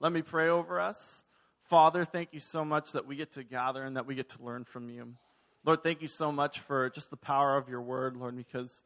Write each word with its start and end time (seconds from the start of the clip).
let 0.00 0.12
me 0.12 0.22
pray 0.22 0.48
over 0.48 0.80
us. 0.80 1.24
Father, 1.64 2.04
thank 2.04 2.30
you 2.32 2.40
so 2.40 2.64
much 2.64 2.92
that 2.92 3.06
we 3.06 3.16
get 3.16 3.32
to 3.32 3.44
gather 3.44 3.82
and 3.82 3.96
that 3.96 4.06
we 4.06 4.14
get 4.14 4.30
to 4.30 4.42
learn 4.42 4.64
from 4.64 4.88
you. 4.88 5.14
Lord, 5.62 5.82
thank 5.82 6.00
you 6.00 6.08
so 6.08 6.32
much 6.32 6.60
for 6.60 6.88
just 6.88 7.10
the 7.10 7.18
power 7.18 7.58
of 7.58 7.68
your 7.68 7.82
word, 7.82 8.16
Lord, 8.16 8.34
because 8.34 8.82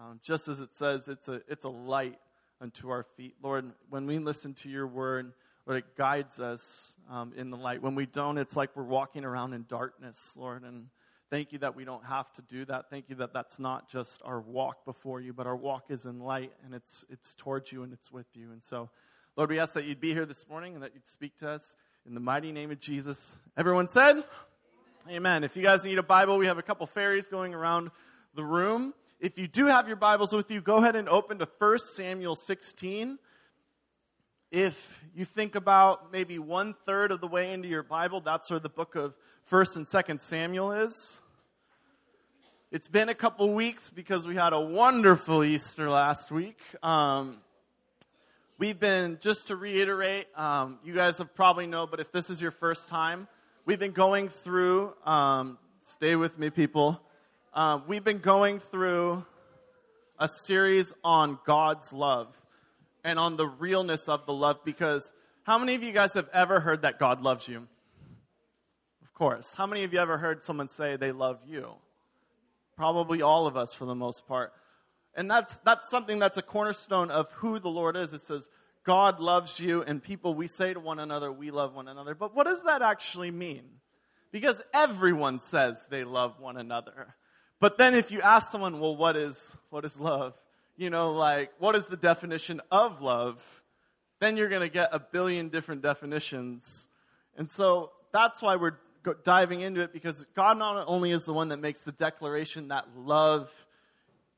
um, 0.00 0.20
just 0.22 0.48
as 0.48 0.60
it 0.60 0.74
says, 0.74 1.08
it's 1.08 1.28
a, 1.28 1.42
it's 1.48 1.66
a 1.66 1.68
light 1.68 2.18
unto 2.62 2.88
our 2.88 3.04
feet. 3.16 3.34
Lord, 3.42 3.72
when 3.90 4.06
we 4.06 4.18
listen 4.18 4.54
to 4.54 4.70
your 4.70 4.86
word, 4.86 5.32
Lord, 5.66 5.80
it 5.80 5.96
guides 5.96 6.40
us 6.40 6.96
um, 7.10 7.34
in 7.36 7.50
the 7.50 7.58
light. 7.58 7.82
When 7.82 7.94
we 7.94 8.06
don't, 8.06 8.38
it's 8.38 8.56
like 8.56 8.70
we're 8.74 8.84
walking 8.84 9.24
around 9.26 9.52
in 9.52 9.66
darkness, 9.68 10.34
Lord. 10.34 10.62
And 10.62 10.86
thank 11.30 11.52
you 11.52 11.58
that 11.58 11.76
we 11.76 11.84
don't 11.84 12.06
have 12.06 12.32
to 12.32 12.42
do 12.42 12.64
that. 12.64 12.88
Thank 12.88 13.10
you 13.10 13.16
that 13.16 13.34
that's 13.34 13.60
not 13.60 13.90
just 13.90 14.22
our 14.24 14.40
walk 14.40 14.86
before 14.86 15.20
you, 15.20 15.34
but 15.34 15.46
our 15.46 15.56
walk 15.56 15.84
is 15.90 16.06
in 16.06 16.20
light 16.20 16.52
and 16.64 16.74
it's, 16.74 17.04
it's 17.10 17.34
towards 17.34 17.70
you 17.70 17.82
and 17.82 17.92
it's 17.92 18.10
with 18.10 18.26
you. 18.34 18.50
And 18.50 18.64
so, 18.64 18.88
Lord, 19.36 19.50
we 19.50 19.58
ask 19.58 19.72
that 19.74 19.84
you'd 19.84 20.00
be 20.00 20.12
here 20.12 20.26
this 20.26 20.48
morning 20.48 20.74
and 20.74 20.82
that 20.82 20.94
you'd 20.94 21.06
speak 21.06 21.36
to 21.38 21.48
us 21.48 21.76
in 22.06 22.14
the 22.14 22.20
mighty 22.20 22.52
name 22.52 22.70
of 22.70 22.80
Jesus. 22.80 23.34
Everyone 23.56 23.88
said? 23.88 24.16
Amen. 24.16 24.24
Amen. 25.10 25.44
If 25.44 25.56
you 25.56 25.62
guys 25.62 25.84
need 25.84 25.98
a 25.98 26.02
Bible, 26.02 26.38
we 26.38 26.46
have 26.46 26.58
a 26.58 26.62
couple 26.62 26.86
fairies 26.86 27.28
going 27.28 27.52
around 27.52 27.90
the 28.34 28.44
room. 28.44 28.94
If 29.20 29.38
you 29.38 29.48
do 29.48 29.66
have 29.66 29.88
your 29.88 29.96
Bibles 29.96 30.32
with 30.32 30.50
you, 30.50 30.60
go 30.60 30.76
ahead 30.76 30.96
and 30.96 31.08
open 31.08 31.38
to 31.38 31.48
1 31.58 31.78
Samuel 31.78 32.34
16 32.34 33.18
if 34.54 35.04
you 35.16 35.24
think 35.24 35.56
about 35.56 36.12
maybe 36.12 36.38
one 36.38 36.76
third 36.86 37.10
of 37.10 37.20
the 37.20 37.26
way 37.26 37.52
into 37.52 37.66
your 37.66 37.82
Bible, 37.82 38.20
that's 38.20 38.48
where 38.50 38.60
the 38.60 38.68
book 38.68 38.94
of 38.94 39.16
1st 39.50 39.76
and 39.76 39.86
2nd 39.86 40.20
Samuel 40.20 40.70
is. 40.70 41.20
It's 42.70 42.86
been 42.86 43.08
a 43.08 43.16
couple 43.16 43.52
weeks 43.52 43.90
because 43.90 44.24
we 44.24 44.36
had 44.36 44.52
a 44.52 44.60
wonderful 44.60 45.42
Easter 45.42 45.90
last 45.90 46.30
week. 46.30 46.56
Um, 46.84 47.38
we've 48.58 48.78
been, 48.78 49.18
just 49.20 49.48
to 49.48 49.56
reiterate, 49.56 50.26
um, 50.36 50.78
you 50.84 50.94
guys 50.94 51.18
have 51.18 51.34
probably 51.34 51.66
know, 51.66 51.86
but 51.86 52.00
if 52.00 52.12
this 52.12 52.30
is 52.30 52.40
your 52.40 52.50
first 52.50 52.88
time, 52.88 53.26
we've 53.64 53.78
been 53.78 53.92
going 53.92 54.28
through, 54.28 54.94
um, 55.04 55.58
stay 55.82 56.16
with 56.16 56.38
me, 56.38 56.50
people. 56.50 57.00
Uh, 57.52 57.80
we've 57.86 58.04
been 58.04 58.18
going 58.18 58.60
through 58.60 59.24
a 60.18 60.28
series 60.28 60.92
on 61.02 61.38
God's 61.44 61.92
love 61.92 62.28
and 63.02 63.18
on 63.18 63.36
the 63.36 63.46
realness 63.46 64.08
of 64.08 64.26
the 64.26 64.32
love 64.32 64.64
because 64.64 65.12
how 65.42 65.58
many 65.58 65.74
of 65.74 65.82
you 65.82 65.92
guys 65.92 66.14
have 66.14 66.28
ever 66.32 66.60
heard 66.60 66.82
that 66.82 66.98
God 66.98 67.20
loves 67.20 67.48
you? 67.48 67.66
Of 69.02 69.14
course. 69.14 69.54
How 69.54 69.66
many 69.66 69.84
of 69.84 69.92
you 69.92 69.98
ever 69.98 70.16
heard 70.16 70.42
someone 70.42 70.68
say 70.68 70.96
they 70.96 71.12
love 71.12 71.40
you? 71.46 71.68
Probably 72.76 73.22
all 73.22 73.46
of 73.46 73.56
us 73.56 73.74
for 73.74 73.84
the 73.84 73.94
most 73.94 74.26
part. 74.26 74.52
And 75.16 75.30
that's, 75.30 75.56
that's 75.58 75.88
something 75.88 76.18
that's 76.18 76.38
a 76.38 76.42
cornerstone 76.42 77.10
of 77.10 77.30
who 77.32 77.58
the 77.58 77.68
Lord 77.68 77.96
is. 77.96 78.12
It 78.12 78.20
says, 78.20 78.48
God 78.84 79.20
loves 79.20 79.58
you, 79.58 79.82
and 79.82 80.02
people, 80.02 80.34
we 80.34 80.46
say 80.46 80.74
to 80.74 80.80
one 80.80 80.98
another, 80.98 81.32
we 81.32 81.50
love 81.50 81.74
one 81.74 81.88
another. 81.88 82.14
But 82.14 82.34
what 82.34 82.46
does 82.46 82.62
that 82.64 82.82
actually 82.82 83.30
mean? 83.30 83.64
Because 84.32 84.60
everyone 84.72 85.38
says 85.38 85.82
they 85.88 86.04
love 86.04 86.40
one 86.40 86.56
another. 86.56 87.14
But 87.60 87.78
then 87.78 87.94
if 87.94 88.10
you 88.10 88.20
ask 88.20 88.50
someone, 88.50 88.80
well, 88.80 88.96
what 88.96 89.16
is, 89.16 89.56
what 89.70 89.84
is 89.84 89.98
love? 89.98 90.34
you 90.76 90.90
know, 90.90 91.12
like, 91.12 91.52
what 91.58 91.76
is 91.76 91.86
the 91.86 91.96
definition 91.96 92.60
of 92.70 93.00
love? 93.00 93.40
Then 94.20 94.36
you're 94.36 94.48
going 94.48 94.62
to 94.62 94.68
get 94.68 94.90
a 94.92 94.98
billion 94.98 95.48
different 95.48 95.82
definitions. 95.82 96.88
And 97.36 97.50
so 97.50 97.90
that's 98.12 98.42
why 98.42 98.56
we're 98.56 98.78
diving 99.22 99.60
into 99.60 99.82
it 99.82 99.92
because 99.92 100.24
God 100.34 100.58
not 100.58 100.84
only 100.88 101.12
is 101.12 101.24
the 101.24 101.32
one 101.32 101.48
that 101.48 101.58
makes 101.58 101.84
the 101.84 101.92
declaration 101.92 102.68
that 102.68 102.86
love 102.96 103.50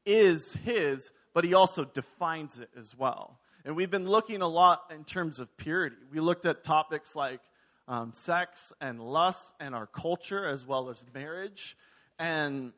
is 0.07 0.55
His, 0.65 1.11
but 1.35 1.45
He 1.45 1.53
also 1.53 1.85
defines 1.85 2.61
it 2.61 2.71
as 2.79 2.97
well. 2.97 3.39
And 3.65 3.77
we've 3.77 3.91
been 3.91 4.09
looking 4.09 4.43
a 4.43 4.49
lot 4.49 4.93
in 4.95 5.05
terms 5.05 5.41
of 5.41 5.55
purity. 5.57 5.97
We 6.13 6.21
looked 6.21 6.47
at 6.47 6.63
topics 6.63 7.17
like 7.17 7.41
um, 7.89 8.13
sex 8.13 8.73
and 8.81 9.01
lust 9.01 9.53
and 9.61 9.75
our 9.75 9.87
culture 9.87 10.49
as 10.49 10.65
well 10.65 10.89
as 10.89 11.05
marriage. 11.13 11.77
And 12.19 12.73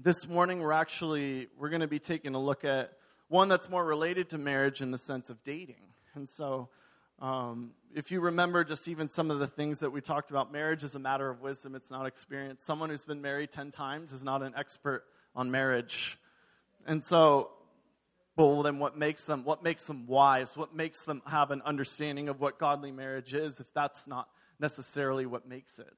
this 0.00 0.28
morning 0.28 0.60
we're 0.60 0.72
actually 0.72 1.48
we're 1.58 1.70
going 1.70 1.80
to 1.80 1.88
be 1.88 1.98
taking 1.98 2.34
a 2.34 2.40
look 2.40 2.64
at 2.64 2.92
one 3.28 3.48
that's 3.48 3.68
more 3.68 3.84
related 3.84 4.30
to 4.30 4.38
marriage 4.38 4.80
in 4.80 4.92
the 4.92 4.98
sense 4.98 5.28
of 5.28 5.42
dating 5.42 5.82
and 6.14 6.28
so 6.28 6.68
um, 7.20 7.72
if 7.96 8.12
you 8.12 8.20
remember 8.20 8.62
just 8.62 8.86
even 8.86 9.08
some 9.08 9.32
of 9.32 9.40
the 9.40 9.46
things 9.48 9.80
that 9.80 9.90
we 9.90 10.00
talked 10.00 10.30
about 10.30 10.52
marriage 10.52 10.84
is 10.84 10.94
a 10.94 11.00
matter 11.00 11.28
of 11.28 11.40
wisdom 11.40 11.74
it's 11.74 11.90
not 11.90 12.06
experience 12.06 12.64
someone 12.64 12.90
who's 12.90 13.04
been 13.04 13.20
married 13.20 13.50
10 13.50 13.72
times 13.72 14.12
is 14.12 14.22
not 14.22 14.40
an 14.40 14.52
expert 14.56 15.02
on 15.34 15.50
marriage 15.50 16.16
and 16.88 17.04
so 17.04 17.50
well 18.36 18.62
then 18.62 18.80
what 18.80 18.98
makes 18.98 19.24
them 19.24 19.44
what 19.44 19.62
makes 19.62 19.86
them 19.86 20.06
wise 20.08 20.56
what 20.56 20.74
makes 20.74 21.04
them 21.04 21.22
have 21.26 21.52
an 21.52 21.62
understanding 21.64 22.28
of 22.28 22.40
what 22.40 22.58
godly 22.58 22.90
marriage 22.90 23.34
is 23.34 23.60
if 23.60 23.72
that's 23.74 24.08
not 24.08 24.28
necessarily 24.58 25.26
what 25.26 25.48
makes 25.48 25.78
it 25.78 25.94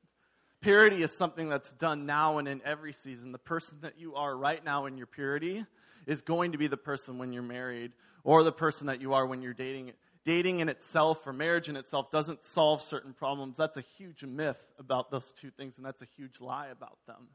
Purity 0.60 1.02
is 1.02 1.16
something 1.16 1.48
that's 1.48 1.72
done 1.72 2.04
now 2.04 2.36
and 2.36 2.46
in 2.46 2.60
every 2.66 2.92
season. 2.92 3.32
The 3.32 3.38
person 3.38 3.78
that 3.80 3.98
you 3.98 4.14
are 4.16 4.36
right 4.36 4.62
now 4.62 4.84
in 4.84 4.98
your 4.98 5.06
purity 5.06 5.64
is 6.06 6.20
going 6.20 6.52
to 6.52 6.58
be 6.58 6.66
the 6.66 6.76
person 6.76 7.16
when 7.16 7.32
you're 7.32 7.42
married 7.42 7.92
or 8.24 8.42
the 8.42 8.52
person 8.52 8.88
that 8.88 9.00
you 9.00 9.14
are 9.14 9.26
when 9.26 9.40
you're 9.40 9.54
dating. 9.54 9.92
Dating 10.22 10.60
in 10.60 10.68
itself 10.68 11.26
or 11.26 11.32
marriage 11.32 11.70
in 11.70 11.76
itself 11.76 12.10
doesn't 12.10 12.44
solve 12.44 12.82
certain 12.82 13.14
problems. 13.14 13.56
That's 13.56 13.78
a 13.78 13.84
huge 13.96 14.22
myth 14.22 14.62
about 14.78 15.10
those 15.10 15.32
two 15.32 15.50
things, 15.50 15.78
and 15.78 15.86
that's 15.86 16.02
a 16.02 16.08
huge 16.16 16.42
lie 16.42 16.68
about 16.68 16.98
them. 17.06 17.28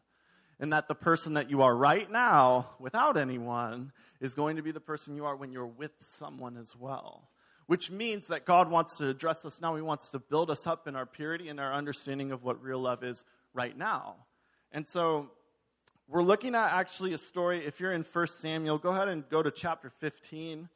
And 0.59 0.71
that 0.71 0.87
the 0.87 0.95
person 0.95 1.33
that 1.33 1.49
you 1.49 1.61
are 1.63 1.75
right 1.75 2.09
now 2.09 2.69
without 2.79 3.17
anyone 3.17 3.91
is 4.21 4.35
going 4.35 4.55
to 4.55 4.61
be 4.61 4.71
the 4.71 4.79
person 4.79 5.15
you 5.15 5.25
are 5.25 5.35
when 5.35 5.51
you're 5.51 5.65
with 5.65 5.91
someone 5.99 6.57
as 6.57 6.75
well 6.75 7.29
which 7.67 7.89
means 7.89 8.27
that 8.27 8.45
God 8.45 8.69
wants 8.69 8.97
to 8.97 9.09
address 9.09 9.45
us 9.45 9.59
now. 9.59 9.75
He 9.75 9.81
wants 9.81 10.09
to 10.09 10.19
build 10.19 10.51
us 10.51 10.67
up 10.67 10.87
in 10.87 10.95
our 10.95 11.05
purity 11.05 11.49
and 11.49 11.59
our 11.59 11.73
understanding 11.73 12.31
of 12.31 12.43
what 12.43 12.61
real 12.61 12.79
love 12.79 13.03
is 13.03 13.25
right 13.53 13.75
now. 13.75 14.15
And 14.71 14.87
so 14.87 15.31
we're 16.07 16.23
looking 16.23 16.53
at 16.53 16.73
actually 16.73 17.13
a 17.13 17.17
story. 17.17 17.65
If 17.65 17.79
you're 17.79 17.93
in 17.93 18.03
1 18.03 18.27
Samuel, 18.27 18.77
go 18.77 18.89
ahead 18.89 19.07
and 19.07 19.27
go 19.29 19.41
to 19.41 19.49
chapter 19.49 19.89
15. 19.89 20.69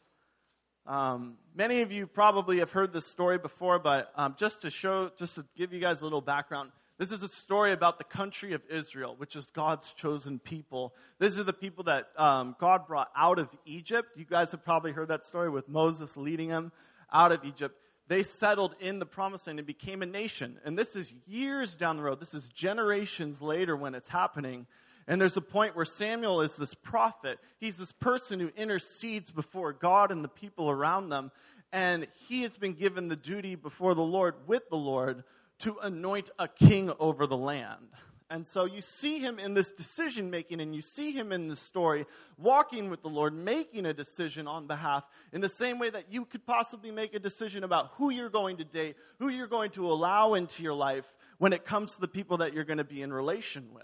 Um, 0.88 1.38
many 1.54 1.82
of 1.82 1.92
you 1.92 2.08
probably 2.08 2.60
have 2.60 2.72
heard 2.72 2.92
this 2.92 3.06
story 3.06 3.38
before, 3.38 3.78
but 3.78 4.12
um, 4.16 4.34
just 4.38 4.64
to 4.64 4.72
show, 4.72 5.12
just 5.18 5.36
to 5.36 5.46
give 5.56 5.72
you 5.72 5.80
guys 5.80 6.02
a 6.02 6.06
little 6.06 6.22
background, 6.22 6.72
this 7.00 7.14
is 7.14 7.24
a 7.24 7.30
story 7.30 7.72
about 7.72 7.98
the 7.98 8.04
country 8.04 8.52
of 8.52 8.62
Israel, 8.70 9.16
which 9.18 9.38
is 9.38 9.46
God's 9.52 9.94
chosen 9.94 10.38
people. 10.38 10.94
These 11.18 11.40
are 11.40 11.46
the 11.46 11.54
people 11.54 11.86
that 11.86 12.10
um, 12.18 12.58
God 12.60 12.88
brought 12.88 13.10
out 13.16 13.40
of 13.40 13.48
Egypt. 13.66 14.18
You 14.18 14.26
guys 14.26 14.52
have 14.52 14.66
probably 14.66 14.92
heard 14.92 15.08
that 15.08 15.26
story 15.26 15.50
with 15.50 15.70
Moses 15.70 16.18
leading 16.18 16.50
them 16.50 16.74
out 17.12 17.32
of 17.32 17.46
Egypt. 17.46 17.80
They 18.10 18.22
settled 18.24 18.76
in 18.82 19.00
the 19.00 19.06
promised 19.06 19.48
land 19.48 19.60
and 19.60 19.66
became 19.66 20.02
a 20.02 20.06
nation. 20.06 20.60
And 20.66 20.78
this 20.78 20.98
is 20.98 21.14
years 21.26 21.78
down 21.78 21.96
the 21.96 22.04
road. 22.04 22.20
This 22.20 22.34
is 22.34 22.50
generations 22.50 23.42
later 23.42 23.78
when 23.78 23.96
it's 23.96 24.10
happening. 24.10 24.68
And 25.08 25.22
there's 25.22 25.38
a 25.38 25.42
point 25.42 25.78
where 25.78 25.86
Samuel 25.86 26.42
is 26.42 26.58
this 26.58 26.74
prophet. 26.74 27.40
He's 27.62 27.78
this 27.78 27.94
person 27.94 28.42
who 28.42 28.52
intercedes 28.58 29.32
before 29.32 29.72
God 29.72 30.12
and 30.12 30.22
the 30.22 30.28
people 30.28 30.70
around 30.70 31.10
them. 31.10 31.32
And 31.72 32.08
he 32.28 32.42
has 32.42 32.58
been 32.58 32.74
given 32.74 33.08
the 33.08 33.16
duty 33.16 33.56
before 33.56 33.96
the 33.96 34.02
Lord 34.02 34.36
with 34.48 34.68
the 34.70 34.76
Lord 34.76 35.24
to 35.60 35.78
anoint 35.80 36.30
a 36.40 36.48
king 36.48 36.92
over 37.00 37.28
the 37.28 37.38
land. 37.38 37.88
And 38.32 38.46
so 38.46 38.66
you 38.66 38.82
see 38.82 39.18
him 39.18 39.40
in 39.40 39.56
this 39.56 39.72
decision 39.72 40.30
making, 40.30 40.62
and 40.62 40.76
you 40.76 40.82
see 40.82 41.12
him 41.12 41.32
in 41.32 41.48
this 41.48 41.60
story 41.60 42.06
walking 42.38 42.92
with 42.92 43.02
the 43.02 43.10
Lord, 43.10 43.34
making 43.34 43.88
a 43.88 43.94
decision 43.94 44.48
on 44.48 44.68
behalf, 44.68 45.04
in 45.34 45.42
the 45.42 45.50
same 45.50 45.80
way 45.80 45.90
that 45.90 46.14
you 46.14 46.26
could 46.26 46.46
possibly 46.46 46.92
make 46.92 47.16
a 47.16 47.20
decision 47.20 47.64
about 47.64 47.92
who 47.94 48.12
you're 48.12 48.30
going 48.30 48.58
to 48.58 48.64
date, 48.64 48.98
who 49.18 49.30
you're 49.30 49.48
going 49.48 49.72
to 49.72 49.92
allow 49.92 50.36
into 50.36 50.62
your 50.62 50.76
life 50.76 51.12
when 51.40 51.54
it 51.54 51.66
comes 51.66 51.96
to 51.96 52.02
the 52.02 52.08
people 52.08 52.38
that 52.38 52.54
you're 52.54 52.66
going 52.66 52.78
to 52.78 52.84
be 52.84 53.02
in 53.02 53.12
relation 53.12 53.74
with. 53.74 53.84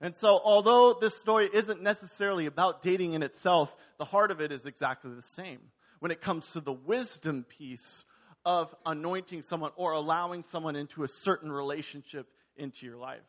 And 0.00 0.16
so, 0.16 0.40
although 0.42 0.94
this 0.94 1.18
story 1.18 1.50
isn't 1.52 1.82
necessarily 1.82 2.46
about 2.46 2.80
dating 2.80 3.12
in 3.12 3.22
itself, 3.22 3.76
the 3.98 4.06
heart 4.06 4.30
of 4.30 4.40
it 4.40 4.50
is 4.50 4.64
exactly 4.64 5.12
the 5.14 5.20
same. 5.20 5.60
When 5.98 6.10
it 6.10 6.22
comes 6.22 6.52
to 6.52 6.60
the 6.60 6.72
wisdom 6.72 7.44
piece 7.46 8.06
of 8.44 8.74
anointing 8.86 9.42
someone 9.42 9.72
or 9.76 9.92
allowing 9.92 10.42
someone 10.42 10.76
into 10.76 11.02
a 11.02 11.08
certain 11.08 11.52
relationship 11.52 12.28
into 12.56 12.86
your 12.86 12.96
life. 12.96 13.20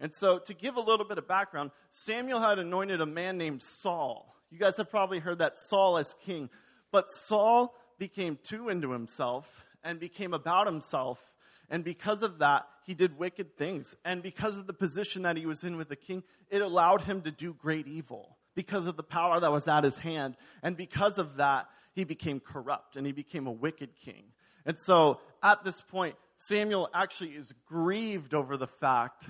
And 0.00 0.14
so, 0.14 0.38
to 0.38 0.54
give 0.54 0.76
a 0.76 0.80
little 0.80 1.06
bit 1.06 1.18
of 1.18 1.26
background, 1.26 1.72
Samuel 1.90 2.40
had 2.40 2.58
anointed 2.58 3.00
a 3.00 3.06
man 3.06 3.36
named 3.36 3.62
Saul. 3.62 4.34
You 4.50 4.58
guys 4.58 4.76
have 4.76 4.90
probably 4.90 5.18
heard 5.18 5.38
that 5.38 5.58
Saul 5.58 5.98
as 5.98 6.14
king. 6.24 6.48
But 6.92 7.10
Saul 7.10 7.74
became 7.98 8.38
too 8.42 8.68
into 8.68 8.92
himself 8.92 9.66
and 9.82 9.98
became 9.98 10.32
about 10.32 10.66
himself. 10.66 11.20
And 11.68 11.84
because 11.84 12.22
of 12.22 12.38
that, 12.38 12.66
he 12.84 12.94
did 12.94 13.18
wicked 13.18 13.56
things. 13.56 13.94
And 14.04 14.22
because 14.22 14.56
of 14.56 14.66
the 14.66 14.72
position 14.72 15.22
that 15.22 15.36
he 15.36 15.44
was 15.44 15.64
in 15.64 15.76
with 15.76 15.88
the 15.88 15.96
king, 15.96 16.22
it 16.48 16.62
allowed 16.62 17.02
him 17.02 17.20
to 17.22 17.30
do 17.30 17.52
great 17.52 17.86
evil 17.86 18.38
because 18.54 18.86
of 18.86 18.96
the 18.96 19.02
power 19.02 19.38
that 19.38 19.52
was 19.52 19.68
at 19.68 19.84
his 19.84 19.98
hand. 19.98 20.36
And 20.62 20.76
because 20.76 21.18
of 21.18 21.36
that, 21.36 21.68
he 21.92 22.04
became 22.04 22.40
corrupt 22.40 22.96
and 22.96 23.04
he 23.04 23.12
became 23.12 23.46
a 23.46 23.52
wicked 23.52 23.90
king. 23.96 24.24
And 24.66 24.78
so 24.78 25.20
at 25.42 25.64
this 25.64 25.80
point, 25.80 26.16
Samuel 26.36 26.88
actually 26.94 27.30
is 27.30 27.52
grieved 27.66 28.34
over 28.34 28.56
the 28.56 28.66
fact 28.66 29.24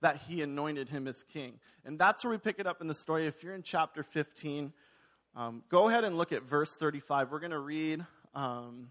that 0.00 0.16
he 0.28 0.42
anointed 0.42 0.88
him 0.88 1.08
as 1.08 1.22
king. 1.22 1.54
And 1.84 1.98
that's 1.98 2.24
where 2.24 2.30
we 2.30 2.38
pick 2.38 2.58
it 2.58 2.66
up 2.66 2.80
in 2.80 2.88
the 2.88 2.94
story. 2.94 3.26
If 3.26 3.42
you're 3.42 3.54
in 3.54 3.62
chapter 3.62 4.02
15, 4.02 4.72
um, 5.36 5.62
go 5.68 5.88
ahead 5.88 6.04
and 6.04 6.16
look 6.16 6.32
at 6.32 6.42
verse 6.42 6.76
35. 6.76 7.32
We're 7.32 7.40
going 7.40 7.50
to 7.50 7.58
read 7.58 8.04
um, 8.34 8.90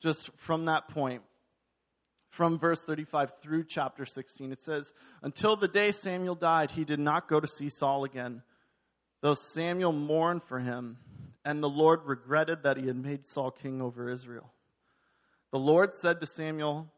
just 0.00 0.30
from 0.36 0.66
that 0.66 0.88
point, 0.88 1.22
from 2.30 2.58
verse 2.58 2.82
35 2.82 3.32
through 3.40 3.64
chapter 3.64 4.04
16. 4.04 4.52
It 4.52 4.62
says, 4.62 4.92
Until 5.22 5.54
the 5.54 5.68
day 5.68 5.90
Samuel 5.92 6.34
died, 6.34 6.72
he 6.72 6.84
did 6.84 6.98
not 6.98 7.28
go 7.28 7.40
to 7.40 7.46
see 7.46 7.68
Saul 7.68 8.04
again, 8.04 8.42
though 9.20 9.34
Samuel 9.34 9.92
mourned 9.92 10.42
for 10.42 10.58
him, 10.58 10.98
and 11.44 11.62
the 11.62 11.68
Lord 11.68 12.00
regretted 12.04 12.62
that 12.62 12.76
he 12.76 12.86
had 12.86 12.96
made 12.96 13.28
Saul 13.28 13.50
king 13.50 13.82
over 13.82 14.08
Israel. 14.08 14.52
The 15.50 15.58
Lord 15.58 15.94
said 15.94 16.20
to 16.20 16.26
Samuel, 16.26 16.88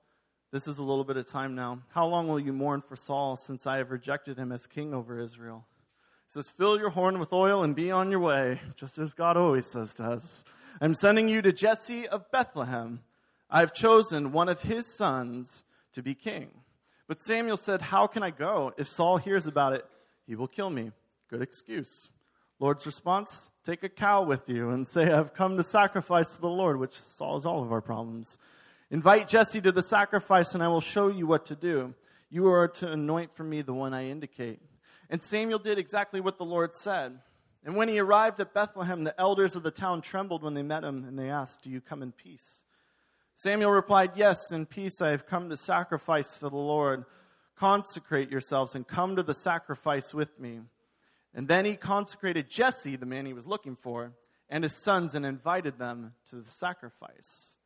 This 0.53 0.69
is 0.69 0.79
a 0.79 0.85
little 0.85 1.05
bit 1.05 1.17
of 1.17 1.27
time 1.27 1.55
now. 1.55 1.81
How 1.91 2.07
long 2.07 2.29
will 2.29 2.41
you 2.41 2.53
mourn 2.53 2.83
for 2.87 2.97
Saul, 2.97 3.37
since 3.37 3.67
I 3.67 3.79
have 3.79 3.91
rejected 3.91 4.39
him 4.39 4.53
as 4.53 4.67
king 4.67 4.95
over 4.95 5.19
Israel? 5.19 5.67
He 6.29 6.33
says, 6.33 6.51
Fill 6.51 6.79
your 6.79 6.91
horn 6.91 7.19
with 7.19 7.33
oil 7.33 7.63
and 7.63 7.75
be 7.75 7.91
on 7.91 8.11
your 8.11 8.21
way, 8.21 8.61
just 8.77 8.99
as 8.99 9.15
God 9.15 9.37
always 9.37 9.67
says 9.67 9.95
to 9.97 10.05
us. 10.05 10.45
I'm 10.81 10.95
sending 10.95 11.29
you 11.29 11.43
to 11.43 11.53
Jesse 11.53 12.09
of 12.09 12.31
Bethlehem 12.31 13.01
I 13.55 13.61
have 13.61 13.73
chosen 13.73 14.33
one 14.33 14.49
of 14.49 14.63
his 14.63 14.85
sons 14.97 15.63
to 15.93 16.03
be 16.03 16.15
king. 16.15 16.51
But 17.07 17.21
Samuel 17.21 17.57
said, 17.57 17.83
How 17.83 18.09
can 18.09 18.25
I 18.25 18.31
go? 18.31 18.73
If 18.77 18.89
Saul 18.89 19.17
hears 19.17 19.47
about 19.47 19.75
it, 19.75 19.85
he 20.27 20.35
will 20.35 20.49
kill 20.49 20.71
me. 20.71 20.91
Good 21.29 21.41
excuse. 21.41 22.09
Lord's 22.59 22.87
response 22.87 23.51
Take 23.65 23.83
a 23.83 23.89
cow 23.89 24.23
with 24.23 24.49
you 24.51 24.71
and 24.71 24.87
say, 24.87 25.11
I've 25.11 25.33
come 25.33 25.57
to 25.57 25.65
sacrifice 25.65 26.35
to 26.35 26.41
the 26.41 26.51
Lord, 26.51 26.79
which 26.79 27.01
solves 27.01 27.47
all 27.47 27.63
of 27.63 27.73
our 27.73 27.81
problems. 27.81 28.37
Invite 28.91 29.27
Jesse 29.27 29.63
to 29.63 29.73
the 29.73 29.81
sacrifice, 29.81 30.53
and 30.53 30.63
I 30.63 30.69
will 30.69 30.83
show 30.83 31.09
you 31.09 31.27
what 31.27 31.47
to 31.47 31.57
do. 31.57 31.95
You 32.29 32.49
are 32.49 32.69
to 32.69 32.93
anoint 32.93 33.35
for 33.35 33.43
me 33.43 33.63
the 33.63 33.73
one 33.73 33.95
I 33.95 34.11
indicate. 34.11 34.61
And 35.09 35.23
Samuel 35.23 35.59
did 35.59 35.79
exactly 35.79 36.21
what 36.21 36.37
the 36.37 36.45
Lord 36.45 36.75
said. 36.75 37.19
And 37.65 37.75
when 37.75 37.89
he 37.89 37.99
arrived 37.99 38.39
at 38.41 38.53
Bethlehem, 38.53 39.05
the 39.05 39.19
elders 39.19 39.57
of 39.57 39.63
the 39.63 39.71
town 39.71 40.03
trembled 40.03 40.43
when 40.43 40.53
they 40.53 40.63
met 40.63 40.85
him, 40.85 41.05
and 41.05 41.19
they 41.19 41.31
asked, 41.31 41.63
Do 41.63 41.71
you 41.71 41.81
come 41.81 42.03
in 42.03 42.13
peace? 42.13 42.65
Samuel 43.35 43.71
replied, 43.71 44.13
Yes, 44.15 44.53
in 44.53 44.67
peace 44.67 45.01
I 45.01 45.11
have 45.11 45.27
come 45.27 45.49
to 45.49 45.57
sacrifice 45.57 46.35
to 46.35 46.51
the 46.51 46.57
Lord. 46.57 47.07
Consecrate 47.57 48.31
yourselves 48.31 48.75
and 48.75 48.87
come 48.87 49.17
to 49.17 49.23
the 49.23 49.33
sacrifice 49.33 50.13
with 50.13 50.39
me. 50.39 50.61
And 51.35 51.49
then 51.49 51.65
he 51.65 51.75
consecrated 51.77 52.49
Jesse, 52.49 52.97
the 52.97 53.07
man 53.07 53.27
he 53.27 53.33
was 53.33 53.47
looking 53.47 53.77
for, 53.77 54.13
and 54.49 54.63
his 54.63 54.75
sons 54.75 55.15
and 55.15 55.27
invited 55.27 55.79
them 55.79 56.13
to 56.31 56.37
the 56.37 56.51
sacrifice. 56.51 57.57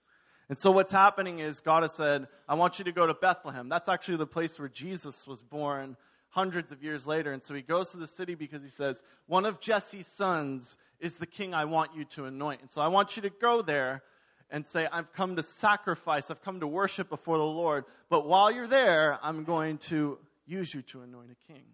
And 0.49 0.59
so 0.59 0.71
what's 0.71 0.93
happening 0.93 1.41
is 1.41 1.61
God 1.61 1.83
has 1.83 1.93
said, 1.93 2.27
I 2.49 2.55
want 2.55 2.79
you 2.79 2.85
to 2.87 2.93
go 2.93 3.07
to 3.07 3.15
Bethlehem. 3.15 3.69
That's 3.69 3.89
actually 3.89 4.17
the 4.17 4.27
place 4.27 4.59
where 4.59 4.69
Jesus 4.69 5.27
was 5.27 5.43
born 5.43 5.97
hundreds 6.31 6.73
of 6.73 6.83
years 6.83 7.07
later. 7.07 7.33
And 7.33 7.45
so 7.45 7.55
he 7.55 7.61
goes 7.61 7.91
to 7.91 7.99
the 7.99 8.07
city 8.07 8.35
because 8.35 8.63
he 8.63 8.71
says, 8.71 9.03
One 9.27 9.45
of 9.45 9.61
Jesse's 9.61 10.07
sons 10.07 10.79
is 11.01 11.17
the 11.17 11.27
king 11.27 11.53
I 11.53 11.67
want 11.67 11.95
you 11.95 12.05
to 12.05 12.25
anoint. 12.25 12.63
And 12.63 12.71
so 12.71 12.81
I 12.81 12.89
want 12.89 13.17
you 13.17 13.23
to 13.23 13.31
go 13.31 13.61
there 13.61 14.03
and 14.51 14.67
say, 14.67 14.89
I've 14.91 15.13
come 15.13 15.37
to 15.37 15.43
sacrifice, 15.43 16.31
I've 16.31 16.43
come 16.43 16.61
to 16.61 16.67
worship 16.67 17.11
before 17.11 17.37
the 17.37 17.45
Lord. 17.45 17.85
But 18.09 18.27
while 18.27 18.51
you're 18.51 18.67
there, 18.67 19.19
I'm 19.23 19.45
going 19.45 19.77
to 19.79 20.19
use 20.47 20.73
you 20.73 20.81
to 20.83 21.03
anoint 21.03 21.31
a 21.31 21.53
king. 21.53 21.65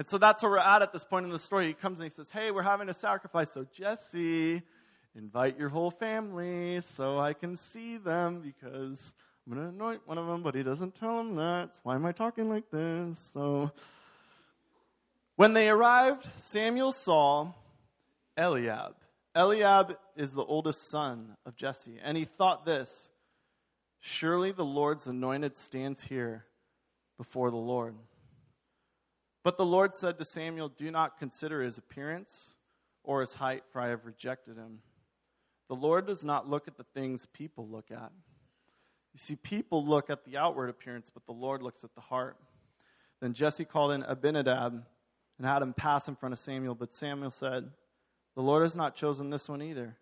And 0.00 0.08
so 0.08 0.16
that's 0.16 0.42
where 0.42 0.52
we're 0.52 0.58
at 0.60 0.80
at 0.80 0.94
this 0.94 1.04
point 1.04 1.26
in 1.26 1.30
the 1.30 1.38
story. 1.38 1.66
He 1.66 1.74
comes 1.74 2.00
and 2.00 2.04
he 2.04 2.10
says, 2.10 2.30
Hey, 2.30 2.50
we're 2.50 2.62
having 2.62 2.88
a 2.88 2.94
sacrifice. 2.94 3.50
So, 3.50 3.66
Jesse, 3.70 4.62
invite 5.14 5.58
your 5.58 5.68
whole 5.68 5.90
family 5.90 6.80
so 6.80 7.18
I 7.18 7.34
can 7.34 7.54
see 7.54 7.98
them 7.98 8.40
because 8.40 9.12
I'm 9.46 9.52
going 9.52 9.66
to 9.66 9.74
anoint 9.74 10.00
one 10.06 10.16
of 10.16 10.26
them, 10.26 10.42
but 10.42 10.54
he 10.54 10.62
doesn't 10.62 10.94
tell 10.94 11.18
them 11.18 11.34
that. 11.34 11.78
Why 11.82 11.96
am 11.96 12.06
I 12.06 12.12
talking 12.12 12.48
like 12.48 12.70
this? 12.70 13.18
So, 13.18 13.72
when 15.36 15.52
they 15.52 15.68
arrived, 15.68 16.26
Samuel 16.38 16.92
saw 16.92 17.52
Eliab 18.38 18.94
Eliab 19.34 19.98
is 20.16 20.32
the 20.32 20.44
oldest 20.44 20.88
son 20.88 21.36
of 21.44 21.56
Jesse, 21.56 21.98
and 22.02 22.16
he 22.16 22.24
thought 22.24 22.64
this 22.64 23.10
Surely 23.98 24.50
the 24.50 24.64
Lord's 24.64 25.06
anointed 25.06 25.58
stands 25.58 26.04
here 26.04 26.46
before 27.18 27.50
the 27.50 27.58
Lord. 27.58 27.96
But 29.42 29.56
the 29.56 29.64
Lord 29.64 29.94
said 29.94 30.18
to 30.18 30.24
Samuel, 30.24 30.68
Do 30.68 30.90
not 30.90 31.18
consider 31.18 31.62
his 31.62 31.78
appearance 31.78 32.54
or 33.02 33.20
his 33.20 33.34
height, 33.34 33.64
for 33.72 33.80
I 33.80 33.88
have 33.88 34.04
rejected 34.04 34.56
him. 34.56 34.80
The 35.68 35.76
Lord 35.76 36.06
does 36.06 36.24
not 36.24 36.48
look 36.48 36.68
at 36.68 36.76
the 36.76 36.84
things 36.94 37.26
people 37.26 37.66
look 37.68 37.90
at. 37.90 38.12
You 39.12 39.18
see, 39.18 39.36
people 39.36 39.84
look 39.84 40.10
at 40.10 40.24
the 40.24 40.36
outward 40.36 40.68
appearance, 40.68 41.10
but 41.10 41.26
the 41.26 41.32
Lord 41.32 41.62
looks 41.62 41.84
at 41.84 41.94
the 41.94 42.00
heart. 42.00 42.36
Then 43.20 43.32
Jesse 43.34 43.64
called 43.64 43.92
in 43.92 44.02
Abinadab 44.02 44.84
and 45.38 45.46
had 45.46 45.62
him 45.62 45.72
pass 45.72 46.06
in 46.08 46.16
front 46.16 46.32
of 46.32 46.38
Samuel, 46.38 46.74
but 46.74 46.94
Samuel 46.94 47.30
said, 47.30 47.70
the 48.34 48.42
Lord 48.42 48.62
has 48.62 48.76
not 48.76 48.94
chosen 48.94 49.30
this 49.30 49.48
one 49.48 49.62
either. 49.62 49.96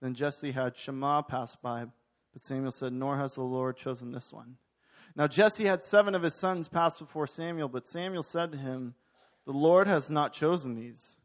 Then 0.00 0.14
Jesse 0.14 0.52
had 0.52 0.76
Shammah 0.76 1.24
pass 1.28 1.56
by, 1.56 1.86
but 2.32 2.42
Samuel 2.42 2.70
said, 2.70 2.92
Nor 2.92 3.16
has 3.16 3.34
the 3.34 3.42
Lord 3.42 3.76
chosen 3.76 4.12
this 4.12 4.32
one. 4.32 4.56
Now 5.16 5.26
Jesse 5.26 5.64
had 5.64 5.82
seven 5.82 6.14
of 6.14 6.22
his 6.22 6.38
sons 6.38 6.68
pass 6.68 6.98
before 6.98 7.26
Samuel, 7.26 7.68
but 7.68 7.88
Samuel 7.88 8.22
said 8.22 8.52
to 8.52 8.58
him, 8.58 8.94
The 9.46 9.52
Lord 9.52 9.88
has 9.88 10.10
not 10.10 10.34
chosen 10.34 10.74
these. 10.74 11.16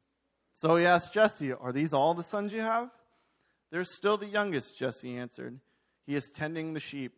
So 0.54 0.78
he 0.78 0.86
asked 0.86 1.14
Jesse, 1.14 1.52
Are 1.52 1.74
these 1.74 1.94
all 1.94 2.14
the 2.14 2.24
sons 2.24 2.54
you 2.54 2.62
have? 2.62 2.90
They're 3.70 3.84
still 3.84 4.18
the 4.18 4.28
youngest, 4.28 4.78
Jesse 4.78 5.18
answered. 5.18 5.60
He 6.06 6.16
is 6.16 6.32
tending 6.34 6.74
the 6.74 6.80
sheep. 6.80 7.14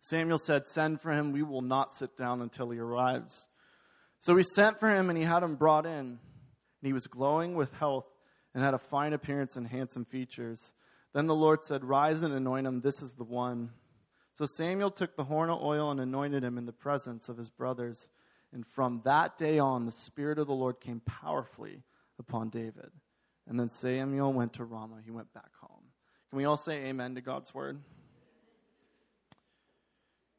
Samuel 0.00 0.38
said, 0.38 0.66
Send 0.66 1.00
for 1.00 1.12
him. 1.12 1.32
We 1.32 1.44
will 1.44 1.62
not 1.62 1.94
sit 1.94 2.16
down 2.16 2.42
until 2.42 2.70
he 2.70 2.78
arrives. 2.78 3.48
So 4.18 4.36
he 4.36 4.42
sent 4.42 4.80
for 4.80 4.88
him, 4.88 5.08
and 5.08 5.18
he 5.18 5.24
had 5.24 5.42
him 5.42 5.54
brought 5.54 5.86
in. 5.86 5.92
And 5.92 6.18
he 6.82 6.92
was 6.92 7.06
glowing 7.06 7.54
with 7.54 7.72
health 7.74 8.06
and 8.54 8.62
had 8.62 8.74
a 8.74 8.78
fine 8.78 9.12
appearance 9.12 9.56
and 9.56 9.66
handsome 9.66 10.04
features. 10.04 10.72
Then 11.14 11.26
the 11.26 11.34
Lord 11.34 11.64
said, 11.64 11.84
Rise 11.84 12.22
and 12.22 12.34
anoint 12.34 12.66
him. 12.66 12.80
This 12.80 13.02
is 13.02 13.12
the 13.12 13.24
one. 13.24 13.70
So 14.42 14.46
Samuel 14.46 14.90
took 14.90 15.14
the 15.14 15.22
horn 15.22 15.50
of 15.50 15.62
oil 15.62 15.92
and 15.92 16.00
anointed 16.00 16.42
him 16.42 16.58
in 16.58 16.66
the 16.66 16.72
presence 16.72 17.28
of 17.28 17.36
his 17.36 17.48
brothers. 17.48 18.10
And 18.52 18.66
from 18.66 19.00
that 19.04 19.38
day 19.38 19.60
on, 19.60 19.86
the 19.86 19.92
Spirit 19.92 20.36
of 20.40 20.48
the 20.48 20.52
Lord 20.52 20.80
came 20.80 20.98
powerfully 20.98 21.84
upon 22.18 22.48
David. 22.48 22.90
And 23.48 23.60
then 23.60 23.68
Samuel 23.68 24.32
went 24.32 24.54
to 24.54 24.64
Ramah. 24.64 24.96
He 25.04 25.12
went 25.12 25.32
back 25.32 25.52
home. 25.60 25.84
Can 26.28 26.38
we 26.38 26.44
all 26.44 26.56
say 26.56 26.86
amen 26.86 27.14
to 27.14 27.20
God's 27.20 27.54
word? 27.54 27.78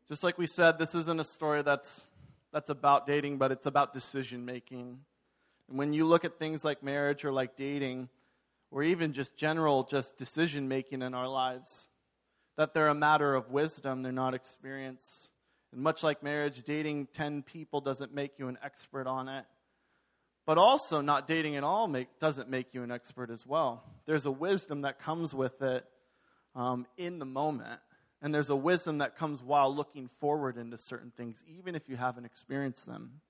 Just 0.10 0.22
like 0.22 0.38
we 0.38 0.48
said, 0.48 0.78
this 0.78 0.96
isn't 0.96 1.22
a 1.22 1.24
story 1.24 1.62
that's, 1.62 2.06
that's 2.52 2.68
about 2.68 3.08
dating, 3.08 3.38
but 3.38 3.54
it's 3.54 3.68
about 3.68 3.94
decision 3.94 4.44
making. 4.44 5.00
And 5.70 5.78
when 5.78 5.94
you 5.94 6.06
look 6.06 6.26
at 6.26 6.38
things 6.38 6.66
like 6.66 6.84
marriage 6.84 7.24
or 7.24 7.32
like 7.32 7.56
dating, 7.56 8.10
or 8.70 8.84
even 8.84 9.14
just 9.14 9.38
general 9.38 9.86
just 9.86 10.18
decision 10.18 10.68
making 10.68 11.04
in 11.04 11.14
our 11.14 11.30
lives, 11.30 11.88
that 12.58 12.74
they're 12.74 12.88
a 12.88 12.96
matter 12.96 13.34
of 13.34 13.50
wisdom, 13.50 14.04
they're 14.04 14.12
not 14.12 14.34
experience. 14.34 15.30
And 15.72 15.82
much 15.82 16.04
like 16.04 16.22
marriage, 16.22 16.64
dating 16.64 17.08
10 17.14 17.44
people 17.44 17.82
doesn't 17.82 18.14
make 18.14 18.34
you 18.38 18.48
an 18.48 18.58
expert 18.64 19.08
on 19.08 19.28
it. 19.28 19.46
But 20.46 20.58
also, 20.58 21.02
not 21.02 21.26
dating 21.26 21.56
at 21.56 21.64
all 21.64 21.88
make, 21.88 22.20
doesn't 22.20 22.50
make 22.50 22.74
you 22.74 22.84
an 22.84 22.92
expert 22.92 23.30
as 23.30 23.46
well. 23.46 23.84
There's 24.06 24.26
a 24.26 24.32
wisdom 24.32 24.82
that 24.82 25.00
comes 25.00 25.34
with 25.34 25.62
it 25.62 25.86
um, 26.54 26.86
in 26.98 27.20
the 27.20 27.26
moment. 27.26 27.80
And 28.22 28.34
there's 28.34 28.50
a 28.50 28.56
wisdom 28.56 29.00
that 29.00 29.18
comes 29.18 29.42
while 29.42 29.74
looking 29.74 30.10
forward 30.20 30.58
into 30.58 30.78
certain 30.78 31.12
things, 31.16 31.44
even 31.48 31.76
if 31.76 31.90
you 31.90 31.96
haven't 31.96 32.26
experienced 32.26 32.86
them. 32.86 33.22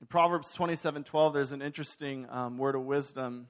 In 0.00 0.06
Proverbs 0.06 0.54
27 0.54 1.04
12, 1.04 1.32
there's 1.32 1.52
an 1.52 1.60
interesting 1.60 2.26
um, 2.30 2.56
word 2.56 2.74
of 2.74 2.82
wisdom. 2.82 3.48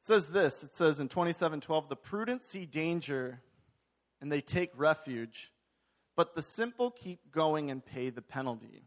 It 0.00 0.06
says 0.06 0.28
this 0.28 0.62
it 0.62 0.74
says 0.74 0.98
in 0.98 1.08
27 1.08 1.60
12, 1.60 1.88
the 1.88 1.96
prudent 1.96 2.44
see 2.44 2.64
danger 2.64 3.40
and 4.22 4.30
they 4.30 4.40
take 4.40 4.70
refuge, 4.76 5.52
but 6.16 6.34
the 6.34 6.42
simple 6.42 6.92
keep 6.92 7.32
going 7.32 7.70
and 7.70 7.84
pay 7.84 8.08
the 8.08 8.22
penalty. 8.22 8.84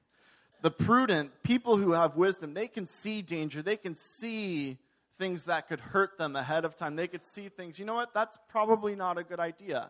The 0.61 0.71
prudent, 0.71 1.31
people 1.43 1.75
who 1.75 1.91
have 1.91 2.15
wisdom, 2.15 2.53
they 2.53 2.69
can 2.69 2.87
see 2.87 3.21
danger, 3.21 3.61
they 3.61 3.75
can 3.75 3.95
see 3.95 4.77
things 5.19 5.45
that 5.45 5.67
could 5.67 5.81
hurt 5.81 6.17
them 6.17 6.35
ahead 6.35 6.65
of 6.65 6.75
time. 6.75 6.95
They 6.95 7.07
could 7.07 7.25
see 7.25 7.49
things, 7.49 7.77
you 7.77 7.85
know 7.85 7.93
what, 7.93 8.13
that's 8.13 8.37
probably 8.49 8.95
not 8.95 9.17
a 9.17 9.23
good 9.23 9.39
idea. 9.39 9.89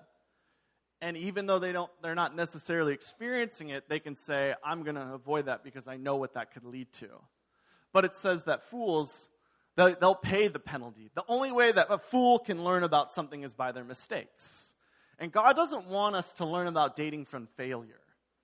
And 0.99 1.15
even 1.15 1.45
though 1.45 1.59
they 1.59 1.71
don't 1.71 1.91
they're 2.01 2.15
not 2.15 2.35
necessarily 2.35 2.93
experiencing 2.93 3.69
it 3.69 3.89
they 3.89 3.99
can 3.99 4.15
say 4.15 4.55
i'm 4.63 4.81
going 4.83 4.95
to 4.95 5.13
avoid 5.13 5.47
that 5.47 5.61
because 5.61 5.89
i 5.89 5.97
know 5.97 6.15
what 6.15 6.33
that 6.33 6.53
could 6.53 6.63
lead 6.63 6.91
to. 6.93 7.09
But 7.93 8.05
it 8.05 8.15
says 8.15 8.43
that 8.43 8.63
fools 8.63 9.29
they'll 9.75 10.15
pay 10.15 10.47
the 10.47 10.57
penalty. 10.57 11.11
The 11.13 11.25
only 11.27 11.51
way 11.51 11.71
that 11.71 11.87
a 11.89 11.97
fool 11.97 12.39
can 12.39 12.63
learn 12.63 12.83
about 12.83 13.11
something 13.11 13.43
is 13.43 13.53
by 13.53 13.73
their 13.73 13.83
mistakes 13.83 14.74
and 15.19 15.31
god 15.31 15.55
doesn't 15.55 15.87
want 15.87 16.15
us 16.15 16.33
to 16.33 16.45
learn 16.45 16.67
about 16.67 16.95
dating 16.95 17.25
from 17.25 17.47
failure. 17.57 18.01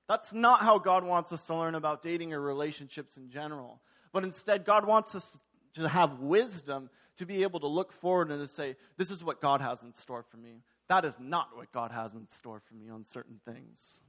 That's 0.07 0.33
not 0.33 0.61
how 0.61 0.77
god 0.77 1.03
wants 1.03 1.31
us 1.31 1.43
to 1.47 1.55
learn 1.55 1.75
about 1.75 2.01
dating 2.01 2.33
or 2.33 2.41
relationships 2.41 3.17
in 3.17 3.29
general. 3.29 3.81
But 4.11 4.23
instead 4.23 4.65
god 4.65 4.85
wants 4.85 5.15
us 5.15 5.37
to 5.75 5.87
have 5.87 6.19
wisdom 6.19 6.89
to 7.17 7.25
be 7.25 7.43
able 7.43 7.59
to 7.61 7.67
look 7.67 7.93
forward 7.93 8.31
and 8.31 8.41
to 8.41 8.47
say 8.47 8.75
this 8.97 9.11
is 9.11 9.23
what 9.23 9.41
god 9.41 9.61
has 9.61 9.83
in 9.83 9.93
store 9.93 10.23
for 10.23 10.37
me. 10.37 10.61
That 10.91 11.05
is 11.05 11.17
not 11.21 11.55
what 11.55 11.71
God 11.71 11.91
has 11.91 12.15
in 12.15 12.27
store 12.27 12.59
for 12.59 12.73
me 12.73 12.89
on 12.89 13.05
certain 13.05 13.39
things. 13.45 14.01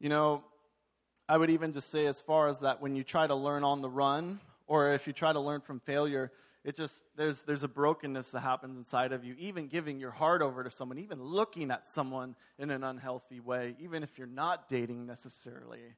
You 0.00 0.08
know, 0.08 0.42
I 1.28 1.36
would 1.36 1.50
even 1.50 1.72
just 1.72 1.88
say, 1.88 2.04
as 2.06 2.20
far 2.20 2.48
as 2.48 2.58
that, 2.58 2.82
when 2.82 2.96
you 2.96 3.04
try 3.04 3.28
to 3.28 3.36
learn 3.36 3.62
on 3.62 3.80
the 3.80 3.88
run, 3.88 4.40
or 4.66 4.92
if 4.92 5.06
you 5.06 5.12
try 5.12 5.32
to 5.32 5.38
learn 5.38 5.60
from 5.60 5.78
failure, 5.78 6.32
it 6.68 6.76
just 6.76 7.02
there's 7.16 7.42
there's 7.44 7.64
a 7.64 7.68
brokenness 7.68 8.30
that 8.32 8.40
happens 8.40 8.76
inside 8.76 9.12
of 9.12 9.24
you 9.24 9.34
even 9.38 9.68
giving 9.68 9.98
your 9.98 10.10
heart 10.10 10.42
over 10.42 10.62
to 10.62 10.70
someone 10.70 10.98
even 10.98 11.22
looking 11.22 11.70
at 11.70 11.86
someone 11.86 12.36
in 12.58 12.70
an 12.70 12.84
unhealthy 12.84 13.40
way 13.40 13.74
even 13.80 14.02
if 14.02 14.18
you're 14.18 14.26
not 14.26 14.68
dating 14.68 15.06
necessarily 15.06 15.94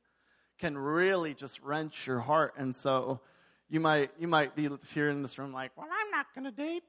can 0.60 0.78
really 0.78 1.34
just 1.34 1.60
wrench 1.62 2.06
your 2.06 2.20
heart. 2.20 2.54
And 2.56 2.76
so 2.76 3.20
you 3.68 3.80
might 3.80 4.10
you 4.18 4.28
might 4.28 4.54
be 4.54 4.68
here 4.92 5.10
in 5.10 5.22
this 5.22 5.38
room 5.38 5.52
like 5.52 5.72
well 5.76 5.88
i'm 5.90 6.10
not 6.12 6.26
going 6.34 6.44
to 6.44 6.52
date. 6.52 6.84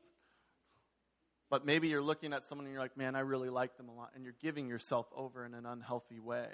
But 1.50 1.66
maybe 1.66 1.88
you're 1.88 2.04
looking 2.04 2.34
at 2.34 2.46
someone 2.46 2.66
and 2.66 2.74
you're 2.74 2.82
like 2.82 2.98
man 2.98 3.16
i 3.16 3.22
really 3.22 3.50
like 3.50 3.78
them 3.78 3.90
a 3.90 3.96
lot 3.96 4.12
and 4.14 4.24
you're 4.24 4.36
giving 4.42 4.68
yourself 4.68 5.08
over 5.16 5.44
in 5.44 5.56
an 5.56 5.66
unhealthy 5.66 6.20
way. 6.20 6.50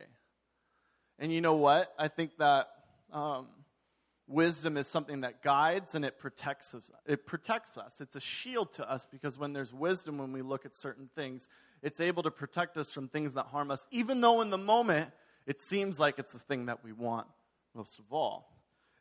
And 1.19 1.33
you 1.33 1.41
know 1.41 1.55
what? 1.55 1.93
I 1.99 2.07
think 2.07 2.37
that 2.37 2.69
um, 3.11 3.47
wisdom 4.27 4.77
is 4.77 4.87
something 4.87 5.21
that 5.21 5.41
guides 5.41 5.95
and 5.95 6.03
it 6.03 6.19
protects 6.19 6.75
us. 6.75 6.91
It 7.05 7.25
protects 7.25 7.77
us. 7.77 8.01
It's 8.01 8.15
a 8.15 8.19
shield 8.19 8.73
to 8.73 8.89
us 8.89 9.07
because 9.09 9.37
when 9.37 9.53
there's 9.53 9.73
wisdom, 9.73 10.17
when 10.17 10.33
we 10.33 10.41
look 10.41 10.65
at 10.65 10.75
certain 10.75 11.09
things, 11.15 11.47
it's 11.81 11.99
able 11.99 12.23
to 12.23 12.31
protect 12.31 12.77
us 12.77 12.91
from 12.91 13.07
things 13.07 13.35
that 13.35 13.45
harm 13.47 13.71
us, 13.71 13.87
even 13.91 14.21
though 14.21 14.41
in 14.41 14.49
the 14.49 14.57
moment 14.57 15.11
it 15.45 15.61
seems 15.61 15.99
like 15.99 16.19
it's 16.19 16.33
the 16.33 16.39
thing 16.39 16.65
that 16.65 16.83
we 16.83 16.91
want 16.91 17.27
most 17.73 17.99
of 17.99 18.05
all. 18.11 18.51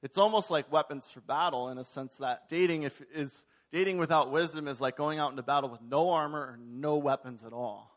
It's 0.02 0.18
almost 0.18 0.50
like 0.50 0.70
weapons 0.70 1.10
for 1.10 1.20
battle 1.20 1.70
in 1.70 1.78
a 1.78 1.84
sense 1.84 2.18
that 2.18 2.48
dating 2.48 2.84
if, 2.84 3.02
is 3.12 3.46
dating 3.72 3.98
without 3.98 4.30
wisdom 4.30 4.68
is 4.68 4.80
like 4.80 4.96
going 4.96 5.18
out 5.18 5.30
into 5.30 5.42
battle 5.42 5.70
with 5.70 5.82
no 5.82 6.10
armor 6.10 6.40
or 6.40 6.58
no 6.62 6.96
weapons 6.96 7.44
at 7.44 7.52
all 7.52 7.95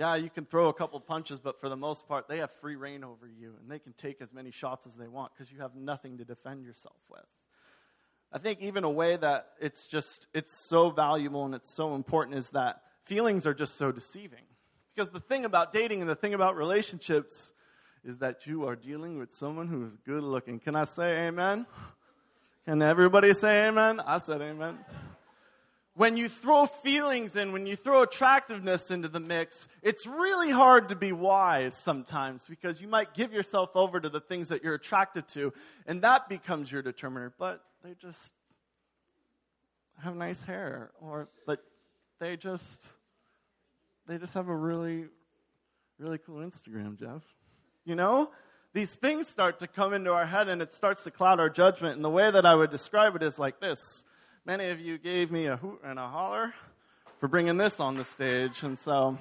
yeah, 0.00 0.14
you 0.14 0.30
can 0.30 0.46
throw 0.46 0.70
a 0.70 0.72
couple 0.72 0.98
punches, 0.98 1.40
but 1.40 1.60
for 1.60 1.68
the 1.68 1.76
most 1.76 2.08
part, 2.08 2.26
they 2.26 2.38
have 2.38 2.50
free 2.62 2.74
reign 2.74 3.04
over 3.04 3.28
you, 3.28 3.52
and 3.60 3.70
they 3.70 3.78
can 3.78 3.92
take 3.92 4.22
as 4.22 4.32
many 4.32 4.50
shots 4.50 4.86
as 4.86 4.96
they 4.96 5.06
want 5.06 5.30
because 5.36 5.52
you 5.52 5.60
have 5.60 5.74
nothing 5.74 6.16
to 6.16 6.24
defend 6.24 6.64
yourself 6.64 6.96
with. 7.10 7.26
I 8.32 8.38
think 8.38 8.62
even 8.62 8.82
a 8.84 8.90
way 8.90 9.18
that 9.18 9.48
it's 9.60 9.86
just 9.86 10.26
it's 10.32 10.56
so 10.56 10.88
valuable 10.88 11.44
and 11.44 11.54
it's 11.54 11.70
so 11.70 11.94
important 11.94 12.38
is 12.38 12.48
that 12.50 12.80
feelings 13.04 13.46
are 13.46 13.52
just 13.52 13.76
so 13.76 13.92
deceiving. 13.92 14.44
Because 14.94 15.10
the 15.10 15.20
thing 15.20 15.44
about 15.44 15.70
dating 15.70 16.00
and 16.00 16.08
the 16.08 16.14
thing 16.14 16.32
about 16.32 16.56
relationships 16.56 17.52
is 18.02 18.18
that 18.18 18.46
you 18.46 18.66
are 18.66 18.76
dealing 18.76 19.18
with 19.18 19.34
someone 19.34 19.68
who 19.68 19.84
is 19.84 19.98
good 20.06 20.22
looking. 20.22 20.60
Can 20.60 20.76
I 20.76 20.84
say 20.84 21.26
amen? 21.26 21.66
Can 22.64 22.80
everybody 22.80 23.34
say 23.34 23.66
amen? 23.68 24.00
I 24.00 24.16
said 24.16 24.40
amen 24.40 24.78
when 25.94 26.16
you 26.16 26.28
throw 26.28 26.66
feelings 26.66 27.36
in, 27.36 27.52
when 27.52 27.66
you 27.66 27.76
throw 27.76 28.02
attractiveness 28.02 28.90
into 28.90 29.08
the 29.08 29.20
mix, 29.20 29.68
it's 29.82 30.06
really 30.06 30.50
hard 30.50 30.90
to 30.90 30.96
be 30.96 31.12
wise 31.12 31.74
sometimes 31.74 32.44
because 32.44 32.80
you 32.80 32.88
might 32.88 33.12
give 33.14 33.32
yourself 33.32 33.70
over 33.74 34.00
to 34.00 34.08
the 34.08 34.20
things 34.20 34.48
that 34.48 34.62
you're 34.62 34.74
attracted 34.74 35.26
to, 35.28 35.52
and 35.86 36.02
that 36.02 36.28
becomes 36.28 36.70
your 36.70 36.82
determiner. 36.82 37.32
But 37.38 37.62
they 37.82 37.94
just 38.00 38.32
have 40.02 40.16
nice 40.16 40.44
hair, 40.44 40.90
or 41.00 41.28
but 41.46 41.62
they 42.18 42.36
just 42.36 42.88
they 44.06 44.16
just 44.18 44.34
have 44.34 44.48
a 44.48 44.56
really 44.56 45.06
really 45.98 46.18
cool 46.18 46.38
Instagram, 46.38 46.98
Jeff. 46.98 47.22
You 47.84 47.94
know? 47.94 48.30
These 48.72 48.92
things 48.92 49.26
start 49.26 49.58
to 49.58 49.66
come 49.66 49.92
into 49.92 50.12
our 50.12 50.26
head 50.26 50.48
and 50.48 50.62
it 50.62 50.72
starts 50.72 51.02
to 51.04 51.10
cloud 51.10 51.40
our 51.40 51.50
judgment. 51.50 51.96
And 51.96 52.04
the 52.04 52.10
way 52.10 52.30
that 52.30 52.46
I 52.46 52.54
would 52.54 52.70
describe 52.70 53.16
it 53.16 53.22
is 53.22 53.36
like 53.36 53.58
this 53.58 54.04
many 54.44 54.70
of 54.70 54.80
you 54.80 54.98
gave 54.98 55.30
me 55.30 55.46
a 55.46 55.56
hoot 55.56 55.80
and 55.84 55.98
a 55.98 56.08
holler 56.08 56.54
for 57.18 57.28
bringing 57.28 57.56
this 57.56 57.80
on 57.80 57.96
the 57.96 58.04
stage. 58.04 58.62
And 58.62 58.78
so. 58.78 59.18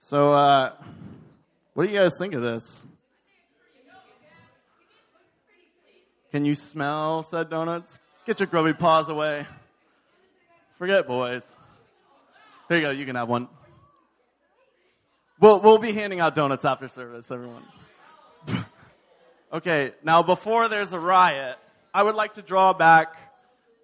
So, 0.00 0.32
uh, 0.32 0.72
what 1.74 1.86
do 1.86 1.92
you 1.92 1.98
guys 1.98 2.12
think 2.18 2.34
of 2.34 2.42
this? 2.42 2.86
Can 6.32 6.44
you 6.44 6.54
smell 6.54 7.22
said 7.22 7.50
donuts? 7.50 8.00
Get 8.26 8.40
your 8.40 8.46
grubby 8.46 8.72
paws 8.72 9.08
away. 9.08 9.46
Forget 10.76 11.06
boys. 11.06 11.50
There 12.68 12.78
you 12.78 12.84
go, 12.84 12.90
you 12.90 13.06
can 13.06 13.16
have 13.16 13.28
one. 13.28 13.48
We'll, 15.40 15.60
we'll 15.60 15.78
be 15.78 15.92
handing 15.92 16.20
out 16.20 16.34
donuts 16.34 16.64
after 16.64 16.88
service, 16.88 17.30
everyone. 17.30 17.62
Okay, 19.50 19.92
now 20.04 20.22
before 20.22 20.68
there's 20.68 20.92
a 20.92 21.00
riot, 21.00 21.56
I 21.94 22.02
would 22.02 22.14
like 22.14 22.34
to 22.34 22.42
draw 22.42 22.74
back 22.74 23.16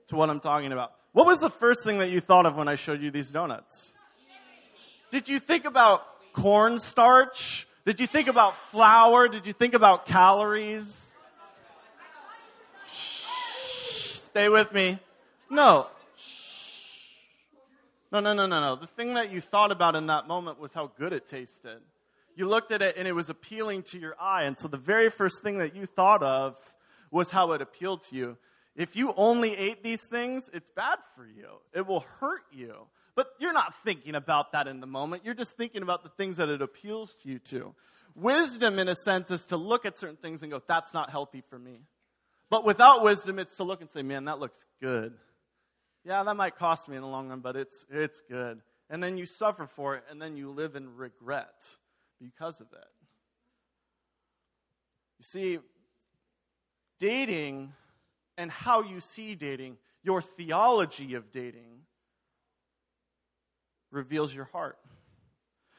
to 0.09 0.17
what 0.17 0.29
I'm 0.29 0.41
talking 0.41 0.73
about. 0.73 0.93
What 1.13 1.25
was 1.25 1.41
the 1.41 1.49
first 1.49 1.85
thing 1.85 2.01
that 2.01 2.11
you 2.11 2.21
thought 2.21 2.45
of 2.45 2.55
when 2.57 2.69
I 2.69 2.75
showed 2.75 3.01
you 3.01 3.11
these 3.11 3.31
donuts? 3.31 3.95
Did 5.11 5.29
you 5.29 5.39
think 5.39 5.65
about 5.65 6.05
cornstarch? 6.35 7.67
Did 7.87 7.99
you 7.99 8.07
think 8.07 8.29
about 8.29 8.59
flour? 8.73 9.27
Did 9.27 9.47
you 9.47 9.55
think 9.55 9.73
about 9.73 10.05
calories? 10.05 11.17
Shh, 12.93 14.19
stay 14.19 14.51
with 14.51 14.71
me. 14.73 14.99
No. 15.49 15.87
No, 18.13 18.21
no, 18.21 18.35
no, 18.35 18.47
no, 18.47 18.61
no. 18.61 18.77
The 18.77 18.87
thing 18.87 19.15
that 19.15 19.33
you 19.33 19.41
thought 19.41 19.73
about 19.73 19.97
in 19.97 20.09
that 20.09 20.29
moment 20.29 20.61
was 20.61 20.75
how 20.75 20.91
good 20.99 21.15
it 21.15 21.27
tasted 21.27 21.81
you 22.37 22.49
looked 22.49 22.73
at 22.73 22.83
it 22.83 22.97
and 22.97 23.07
it 23.07 23.13
was 23.13 23.31
appealing 23.31 23.83
to 23.85 23.99
your 23.99 24.15
eye. 24.21 24.45
And 24.45 24.59
so 24.59 24.69
the 24.69 24.77
very 24.77 25.11
first 25.11 25.43
thing 25.43 25.59
that 25.59 25.75
you 25.75 25.87
thought 25.87 26.23
of 26.23 26.57
was 27.11 27.31
how 27.31 27.53
it 27.53 27.63
appealed 27.63 28.03
to 28.09 28.17
you. 28.17 28.37
If 28.77 28.97
you 28.97 29.15
only 29.17 29.57
ate 29.57 29.83
these 29.83 30.05
things, 30.07 30.51
it's 30.53 30.71
bad 30.71 30.99
for 31.15 31.25
you. 31.25 31.47
It 31.73 31.87
will 31.87 32.05
hurt 32.21 32.43
you. 32.53 32.75
But 33.15 33.29
you're 33.39 33.53
not 33.53 33.73
thinking 33.85 34.17
about 34.17 34.53
that 34.53 34.67
in 34.67 34.81
the 34.81 34.87
moment. 34.87 35.25
You're 35.25 35.35
just 35.35 35.57
thinking 35.57 35.83
about 35.83 36.03
the 36.03 36.09
things 36.09 36.39
that 36.39 36.49
it 36.49 36.61
appeals 36.61 37.15
to 37.23 37.29
you 37.29 37.39
to. 37.51 37.75
Wisdom, 38.17 38.81
in 38.81 38.89
a 38.89 38.97
sense, 38.97 39.31
is 39.31 39.47
to 39.47 39.57
look 39.57 39.87
at 39.87 39.97
certain 39.97 40.17
things 40.17 40.43
and 40.43 40.51
go, 40.51 40.61
that's 40.67 40.93
not 40.93 41.11
healthy 41.11 41.43
for 41.49 41.59
me. 41.59 41.83
But 42.51 42.65
without 42.65 43.05
wisdom, 43.05 43.39
it's 43.39 43.57
to 43.57 43.65
look 43.65 43.81
and 43.81 43.91
say, 43.91 44.03
man, 44.03 44.25
that 44.25 44.41
looks 44.41 44.59
good. 44.81 45.15
Yeah, 46.05 46.23
that 46.25 46.37
might 46.37 46.57
cost 46.57 46.89
me 46.89 46.97
in 46.97 47.03
the 47.03 47.09
long 47.09 47.29
run, 47.29 47.41
but 47.41 47.57
it's, 47.57 47.87
it's 47.91 48.21
good. 48.29 48.61
And 48.91 49.03
then 49.03 49.17
you 49.17 49.27
suffer 49.27 49.67
for 49.67 49.95
it, 49.95 50.05
and 50.11 50.21
then 50.21 50.37
you 50.37 50.51
live 50.51 50.75
in 50.75 50.97
regret 50.97 51.55
because 52.21 52.61
of 52.61 52.69
it. 52.73 52.89
You 55.19 55.25
see, 55.25 55.59
dating 56.99 57.73
and 58.37 58.51
how 58.51 58.83
you 58.83 59.01
see 59.01 59.35
dating, 59.35 59.77
your 60.03 60.21
theology 60.21 61.15
of 61.15 61.31
dating, 61.31 61.83
reveals 63.91 64.35
your 64.35 64.47
heart. 64.47 64.79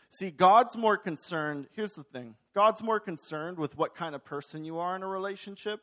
See, 0.10 0.32
God's 0.32 0.78
more 0.78 0.98
concerned, 0.98 1.68
here's 1.76 1.96
the 1.96 2.04
thing 2.04 2.36
God's 2.54 2.82
more 2.82 3.00
concerned 3.00 3.58
with 3.58 3.78
what 3.78 3.96
kind 3.96 4.16
of 4.16 4.24
person 4.24 4.64
you 4.64 4.80
are 4.80 4.96
in 4.96 5.04
a 5.04 5.08
relationship, 5.08 5.82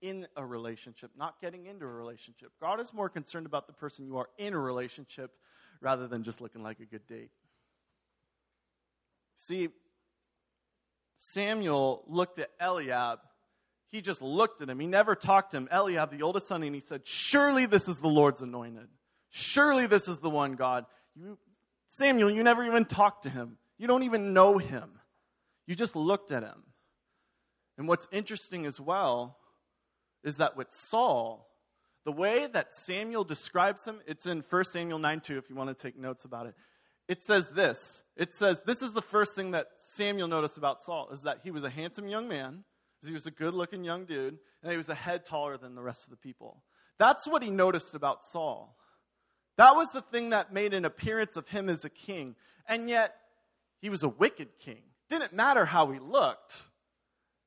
in 0.00 0.26
a 0.36 0.46
relationship, 0.46 1.10
not 1.18 1.40
getting 1.40 1.66
into 1.66 1.84
a 1.84 1.88
relationship. 1.88 2.52
God 2.60 2.80
is 2.80 2.92
more 2.94 3.08
concerned 3.08 3.46
about 3.46 3.66
the 3.66 3.72
person 3.72 4.06
you 4.06 4.16
are 4.18 4.28
in 4.38 4.54
a 4.54 4.58
relationship 4.58 5.32
rather 5.80 6.06
than 6.06 6.22
just 6.22 6.40
looking 6.40 6.62
like 6.62 6.78
a 6.80 6.84
good 6.84 7.06
date. 7.08 7.30
See, 9.38 9.68
Samuel 11.18 12.04
looked 12.08 12.38
at 12.40 12.50
Eliab. 12.60 13.20
He 13.88 14.00
just 14.00 14.20
looked 14.20 14.60
at 14.60 14.68
him. 14.68 14.80
He 14.80 14.86
never 14.86 15.14
talked 15.14 15.52
to 15.52 15.58
him. 15.58 15.68
Eliab, 15.70 16.10
the 16.10 16.22
oldest 16.22 16.48
son, 16.48 16.62
and 16.62 16.74
he 16.74 16.80
said, 16.80 17.06
Surely 17.06 17.64
this 17.64 17.88
is 17.88 18.00
the 18.00 18.08
Lord's 18.08 18.42
anointed. 18.42 18.88
Surely 19.30 19.86
this 19.86 20.08
is 20.08 20.18
the 20.18 20.28
one 20.28 20.54
God. 20.54 20.84
You, 21.14 21.38
Samuel, 21.88 22.30
you 22.30 22.42
never 22.42 22.64
even 22.64 22.84
talked 22.84 23.22
to 23.22 23.30
him. 23.30 23.56
You 23.78 23.86
don't 23.86 24.02
even 24.02 24.34
know 24.34 24.58
him. 24.58 24.90
You 25.66 25.76
just 25.76 25.94
looked 25.94 26.32
at 26.32 26.42
him. 26.42 26.64
And 27.78 27.86
what's 27.86 28.08
interesting 28.10 28.66
as 28.66 28.80
well 28.80 29.38
is 30.24 30.38
that 30.38 30.56
with 30.56 30.72
Saul, 30.72 31.48
the 32.04 32.12
way 32.12 32.48
that 32.52 32.74
Samuel 32.74 33.22
describes 33.22 33.84
him, 33.84 34.00
it's 34.06 34.26
in 34.26 34.42
1 34.48 34.64
Samuel 34.64 34.98
9 34.98 35.20
2, 35.20 35.38
if 35.38 35.48
you 35.48 35.54
want 35.54 35.76
to 35.76 35.80
take 35.80 35.96
notes 35.96 36.24
about 36.24 36.46
it 36.46 36.54
it 37.08 37.24
says 37.24 37.48
this. 37.50 38.02
It 38.16 38.34
says, 38.34 38.62
this 38.64 38.82
is 38.82 38.92
the 38.92 39.02
first 39.02 39.34
thing 39.34 39.52
that 39.52 39.68
Samuel 39.78 40.28
noticed 40.28 40.58
about 40.58 40.82
Saul, 40.82 41.08
is 41.10 41.22
that 41.22 41.40
he 41.42 41.50
was 41.50 41.64
a 41.64 41.70
handsome 41.70 42.06
young 42.08 42.28
man, 42.28 42.64
he 43.06 43.12
was 43.12 43.26
a 43.26 43.30
good 43.30 43.54
looking 43.54 43.84
young 43.84 44.04
dude, 44.04 44.38
and 44.62 44.70
he 44.72 44.76
was 44.76 44.88
a 44.88 44.94
head 44.94 45.24
taller 45.24 45.56
than 45.56 45.74
the 45.74 45.82
rest 45.82 46.04
of 46.04 46.10
the 46.10 46.16
people. 46.16 46.62
That's 46.98 47.28
what 47.28 47.42
he 47.42 47.50
noticed 47.50 47.94
about 47.94 48.24
Saul. 48.24 48.76
That 49.56 49.76
was 49.76 49.90
the 49.92 50.02
thing 50.02 50.30
that 50.30 50.52
made 50.52 50.74
an 50.74 50.84
appearance 50.84 51.36
of 51.36 51.48
him 51.48 51.68
as 51.68 51.84
a 51.84 51.90
king. 51.90 52.34
And 52.66 52.88
yet, 52.88 53.14
he 53.80 53.88
was 53.88 54.02
a 54.02 54.08
wicked 54.08 54.58
king. 54.58 54.82
Didn't 55.08 55.32
matter 55.32 55.64
how 55.64 55.90
he 55.90 55.98
looked. 56.00 56.62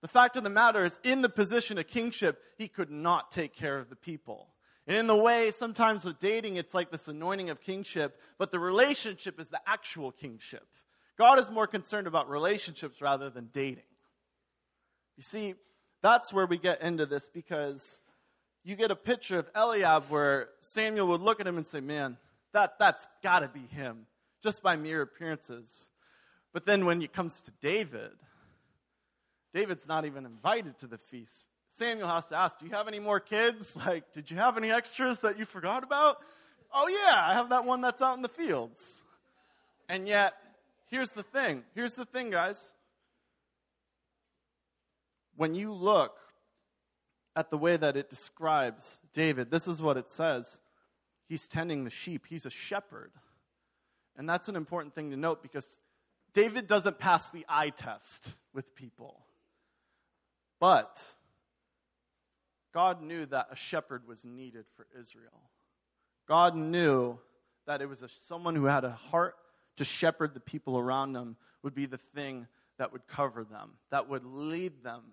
The 0.02 0.08
fact 0.08 0.36
of 0.36 0.44
the 0.44 0.50
matter 0.50 0.84
is, 0.84 1.00
in 1.04 1.22
the 1.22 1.30
position 1.30 1.78
of 1.78 1.88
kingship, 1.88 2.42
he 2.58 2.68
could 2.68 2.90
not 2.90 3.32
take 3.32 3.54
care 3.54 3.78
of 3.78 3.90
the 3.90 3.96
people. 3.96 4.48
And 4.88 4.98
in 4.98 5.08
the 5.08 5.16
way, 5.16 5.52
sometimes 5.52 6.06
with 6.06 6.20
dating, 6.20 6.56
it's 6.56 6.74
like 6.74 6.92
this 6.92 7.08
anointing 7.08 7.50
of 7.50 7.62
kingship, 7.62 8.20
but 8.38 8.52
the 8.52 8.60
relationship 8.60 9.40
is 9.40 9.48
the 9.50 9.62
actual 9.68 10.12
kingship. 10.12 10.66
God 11.18 11.40
is 11.40 11.52
more 11.52 11.68
concerned 11.68 12.08
about 12.08 12.30
relationships 12.30 13.02
rather 13.02 13.30
than 13.30 13.50
dating. 13.54 13.84
You 15.18 15.24
see, 15.24 15.56
that's 16.02 16.34
where 16.34 16.48
we 16.48 16.58
get 16.58 16.82
into 16.82 17.06
this 17.06 17.30
because 17.32 18.00
you 18.64 18.76
get 18.76 18.92
a 18.92 18.96
picture 18.96 19.38
of 19.38 19.50
Eliab 19.56 20.06
where 20.10 20.50
Samuel 20.62 21.08
would 21.10 21.22
look 21.22 21.40
at 21.40 21.48
him 21.48 21.58
and 21.58 21.68
say, 21.68 21.80
Man, 21.80 22.18
that, 22.54 22.80
that's 22.80 23.08
got 23.22 23.40
to 23.40 23.48
be 23.48 23.68
him, 23.68 24.08
just 24.42 24.64
by 24.64 24.76
mere 24.76 25.02
appearances. 25.02 25.90
But 26.54 26.66
then 26.66 26.86
when 26.86 27.02
it 27.02 27.14
comes 27.14 27.42
to 27.44 27.52
David, 27.62 28.12
David's 29.54 29.88
not 29.88 30.06
even 30.06 30.26
invited 30.26 30.78
to 30.80 30.88
the 30.88 30.98
feast. 30.98 31.48
Samuel 31.72 32.08
has 32.08 32.28
to 32.28 32.38
ask, 32.38 32.60
Do 32.60 32.66
you 32.66 32.72
have 32.74 32.88
any 32.88 33.00
more 33.00 33.20
kids? 33.20 33.78
Like, 33.86 34.12
did 34.12 34.30
you 34.30 34.38
have 34.38 34.58
any 34.58 34.72
extras 34.72 35.20
that 35.20 35.40
you 35.40 35.46
forgot 35.46 35.84
about? 35.84 36.18
Oh, 36.74 36.88
yeah, 36.88 37.22
I 37.26 37.34
have 37.34 37.50
that 37.50 37.66
one 37.66 37.82
that's 37.82 38.02
out 38.02 38.16
in 38.16 38.22
the 38.22 38.30
fields. 38.30 39.02
And 39.90 40.08
yet, 40.08 40.34
here's 40.90 41.12
the 41.12 41.24
thing. 41.24 41.64
Here's 41.76 41.96
the 41.96 42.06
thing, 42.06 42.30
guys. 42.30 42.72
When 45.36 45.56
you 45.56 45.74
look 45.74 46.16
at 47.36 47.50
the 47.50 47.58
way 47.58 47.76
that 47.76 47.98
it 47.98 48.10
describes 48.10 48.98
David, 49.14 49.50
this 49.52 49.68
is 49.68 49.82
what 49.82 49.98
it 49.98 50.10
says 50.10 50.60
He's 51.28 51.48
tending 51.48 51.86
the 51.86 51.90
sheep, 51.90 52.26
he's 52.28 52.46
a 52.46 52.50
shepherd. 52.50 53.12
And 54.18 54.28
that's 54.28 54.50
an 54.50 54.58
important 54.58 54.94
thing 54.94 55.12
to 55.12 55.18
note 55.18 55.42
because 55.42 55.80
David 56.34 56.68
doesn't 56.68 57.00
pass 57.00 57.32
the 57.32 57.46
eye 57.48 57.70
test 57.70 58.36
with 58.54 58.76
people. 58.76 59.26
But 60.60 61.02
God 62.74 63.02
knew 63.02 63.26
that 63.28 63.48
a 63.52 63.56
shepherd 63.56 64.08
was 64.08 64.24
needed 64.24 64.66
for 64.76 64.88
Israel. 65.00 65.50
God 66.28 66.56
knew 66.56 67.18
that 67.68 67.82
it 67.82 67.90
was 67.90 68.02
a, 68.02 68.08
someone 68.28 68.56
who 68.56 68.66
had 68.66 68.84
a 68.84 68.92
heart 68.92 69.36
to 69.78 69.86
shepherd 69.86 70.34
the 70.34 70.40
people 70.40 70.78
around 70.78 71.14
them 71.14 71.36
would 71.64 71.76
be 71.76 71.86
the 71.86 72.00
thing 72.16 72.48
that 72.78 72.92
would 72.92 73.08
cover 73.08 73.44
them, 73.44 73.72
that 73.90 74.10
would 74.10 74.26
lead 74.26 74.84
them 74.84 75.04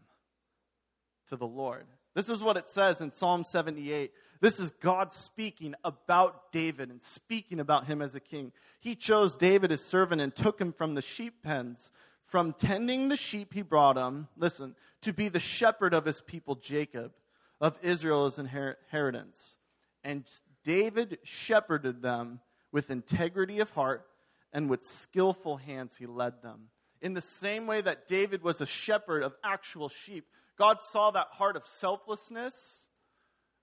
to 1.29 1.37
the 1.37 1.47
Lord. 1.47 1.85
This 2.15 2.31
is 2.31 2.43
what 2.43 2.57
it 2.57 2.69
says 2.69 3.00
in 3.00 3.12
Psalm 3.12 3.45
78. 3.45 4.12
This 4.41 4.59
is 4.59 4.71
God 4.71 5.12
speaking 5.12 5.75
about 5.85 6.53
David 6.53 6.91
and 6.91 7.03
speaking 7.03 7.61
about 7.61 7.87
him 7.87 8.00
as 8.03 8.15
a 8.15 8.21
king. 8.21 8.53
He 8.81 8.95
chose 8.95 9.37
David 9.37 9.71
as 9.71 9.85
servant 9.85 10.21
and 10.21 10.35
took 10.35 10.61
him 10.61 10.73
from 10.73 10.95
the 10.95 11.03
sheep 11.03 11.43
pens, 11.43 11.91
from 12.25 12.55
tending 12.55 13.09
the 13.09 13.17
sheep 13.17 13.55
he 13.55 13.62
brought 13.62 13.97
him, 13.97 14.29
listen, 14.37 14.75
to 15.03 15.12
be 15.12 15.29
the 15.29 15.41
shepherd 15.41 15.95
of 15.95 16.05
his 16.05 16.21
people 16.21 16.55
Jacob, 16.55 17.12
of 17.61 17.79
Israel's 17.83 18.38
inheritance. 18.38 19.59
And 20.05 20.25
David 20.65 21.19
shepherded 21.25 22.03
them 22.03 22.41
with 22.73 22.91
integrity 22.91 23.61
of 23.61 23.71
heart 23.71 24.07
and 24.53 24.71
with 24.71 24.85
skillful 24.85 25.57
hands 25.57 25.97
he 25.97 26.07
led 26.07 26.43
them. 26.43 26.69
In 27.00 27.15
the 27.15 27.21
same 27.21 27.67
way 27.67 27.81
that 27.81 28.07
David 28.07 28.43
was 28.43 28.61
a 28.61 28.67
shepherd 28.67 29.23
of 29.23 29.35
actual 29.45 29.88
sheep, 29.88 30.27
God 30.57 30.81
saw 30.81 31.11
that 31.12 31.29
heart 31.31 31.57
of 31.57 31.65
selflessness, 31.65 32.88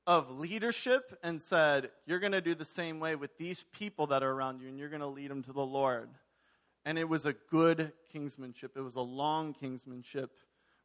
of 0.08 0.32
leadership, 0.32 1.18
and 1.22 1.42
said, 1.42 1.90
You're 2.06 2.20
going 2.20 2.32
to 2.32 2.42
do 2.42 2.56
the 2.56 2.64
same 2.64 3.00
way 3.00 3.16
with 3.16 3.38
these 3.38 3.66
people 3.74 4.08
that 4.08 4.24
are 4.24 4.32
around 4.32 4.62
you, 4.62 4.70
and 4.70 4.80
you're 4.80 4.90
going 4.90 5.02
to 5.02 5.08
lead 5.08 5.30
them 5.30 5.44
to 5.44 5.54
the 5.54 5.66
Lord. 5.66 6.10
And 6.86 6.98
it 6.98 7.10
was 7.10 7.25
a 7.25 7.34
good 7.52 7.92
kingsmanship, 8.14 8.78
it 8.78 8.82
was 8.82 8.96
a 8.96 9.02
long 9.02 9.54
kingsmanship, 9.54 10.30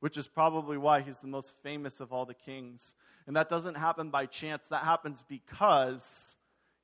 which 0.00 0.16
is 0.16 0.26
probably 0.26 0.76
why 0.76 1.02
he's 1.02 1.20
the 1.20 1.28
most 1.28 1.54
famous 1.62 2.00
of 2.00 2.12
all 2.12 2.24
the 2.24 2.34
kings. 2.34 2.94
And 3.26 3.36
that 3.36 3.48
doesn't 3.48 3.76
happen 3.76 4.10
by 4.10 4.26
chance, 4.26 4.68
that 4.68 4.82
happens 4.82 5.24
because 5.28 6.36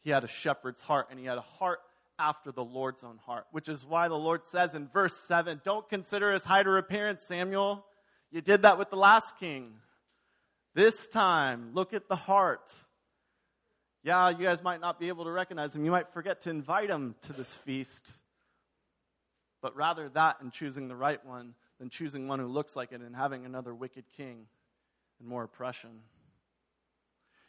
he 0.02 0.10
had 0.10 0.22
a 0.22 0.28
shepherd's 0.28 0.82
heart, 0.82 1.08
and 1.10 1.18
he 1.18 1.26
had 1.26 1.38
a 1.38 1.42
heart 1.42 1.80
after 2.18 2.52
the 2.52 2.64
Lord's 2.64 3.04
own 3.04 3.18
heart, 3.26 3.46
which 3.50 3.68
is 3.68 3.84
why 3.84 4.08
the 4.08 4.16
Lord 4.16 4.46
says 4.46 4.74
in 4.74 4.88
verse 4.88 5.16
7 5.16 5.60
Don't 5.64 5.88
consider 5.88 6.32
his 6.32 6.44
height 6.44 6.66
or 6.66 6.78
appearance, 6.78 7.24
Samuel. 7.24 7.84
You 8.30 8.40
did 8.40 8.62
that 8.62 8.78
with 8.78 8.90
the 8.90 8.96
last 8.96 9.38
king. 9.38 9.74
This 10.74 11.08
time, 11.08 11.70
look 11.72 11.94
at 11.94 12.08
the 12.08 12.16
heart. 12.16 12.70
Yeah, 14.02 14.30
you 14.30 14.44
guys 14.44 14.62
might 14.62 14.80
not 14.80 15.00
be 15.00 15.08
able 15.08 15.24
to 15.24 15.30
recognize 15.30 15.74
him. 15.74 15.84
You 15.84 15.90
might 15.90 16.12
forget 16.12 16.42
to 16.42 16.50
invite 16.50 16.90
him 16.90 17.16
to 17.22 17.32
this 17.32 17.56
feast. 17.56 18.10
But 19.62 19.74
rather 19.74 20.08
that 20.10 20.36
and 20.40 20.52
choosing 20.52 20.88
the 20.88 20.94
right 20.94 21.24
one 21.24 21.54
than 21.78 21.90
choosing 21.90 22.28
one 22.28 22.38
who 22.38 22.46
looks 22.46 22.76
like 22.76 22.92
it 22.92 23.00
and 23.00 23.14
having 23.14 23.44
another 23.44 23.74
wicked 23.74 24.04
king 24.16 24.46
and 25.18 25.28
more 25.28 25.44
oppression. 25.44 25.90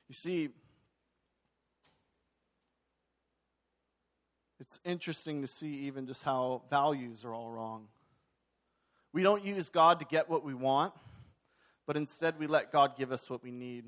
You 0.08 0.14
see, 0.14 0.50
it's 4.60 4.80
interesting 4.86 5.42
to 5.42 5.48
see 5.48 5.74
even 5.88 6.08
just 6.08 6.24
how 6.24 6.64
values 6.70 7.24
are 7.26 7.34
all 7.34 7.50
wrong. 7.50 7.88
We 9.14 9.24
don't 9.24 9.44
use 9.44 9.70
God 9.70 10.00
to 10.00 10.06
get 10.06 10.30
what 10.30 10.44
we 10.44 10.54
want, 10.54 10.94
but 11.86 11.98
instead 11.98 12.38
we 12.38 12.48
let 12.48 12.72
God 12.72 12.98
give 12.98 13.12
us 13.12 13.30
what 13.30 13.44
we 13.44 13.52
need. 13.52 13.86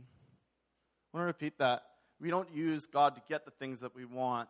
I 1.13 1.17
want 1.17 1.23
to 1.23 1.27
repeat 1.27 1.57
that. 1.59 1.83
We 2.21 2.29
don't 2.29 2.51
use 2.53 2.85
God 2.85 3.15
to 3.15 3.21
get 3.27 3.45
the 3.45 3.51
things 3.51 3.81
that 3.81 3.95
we 3.95 4.05
want. 4.05 4.49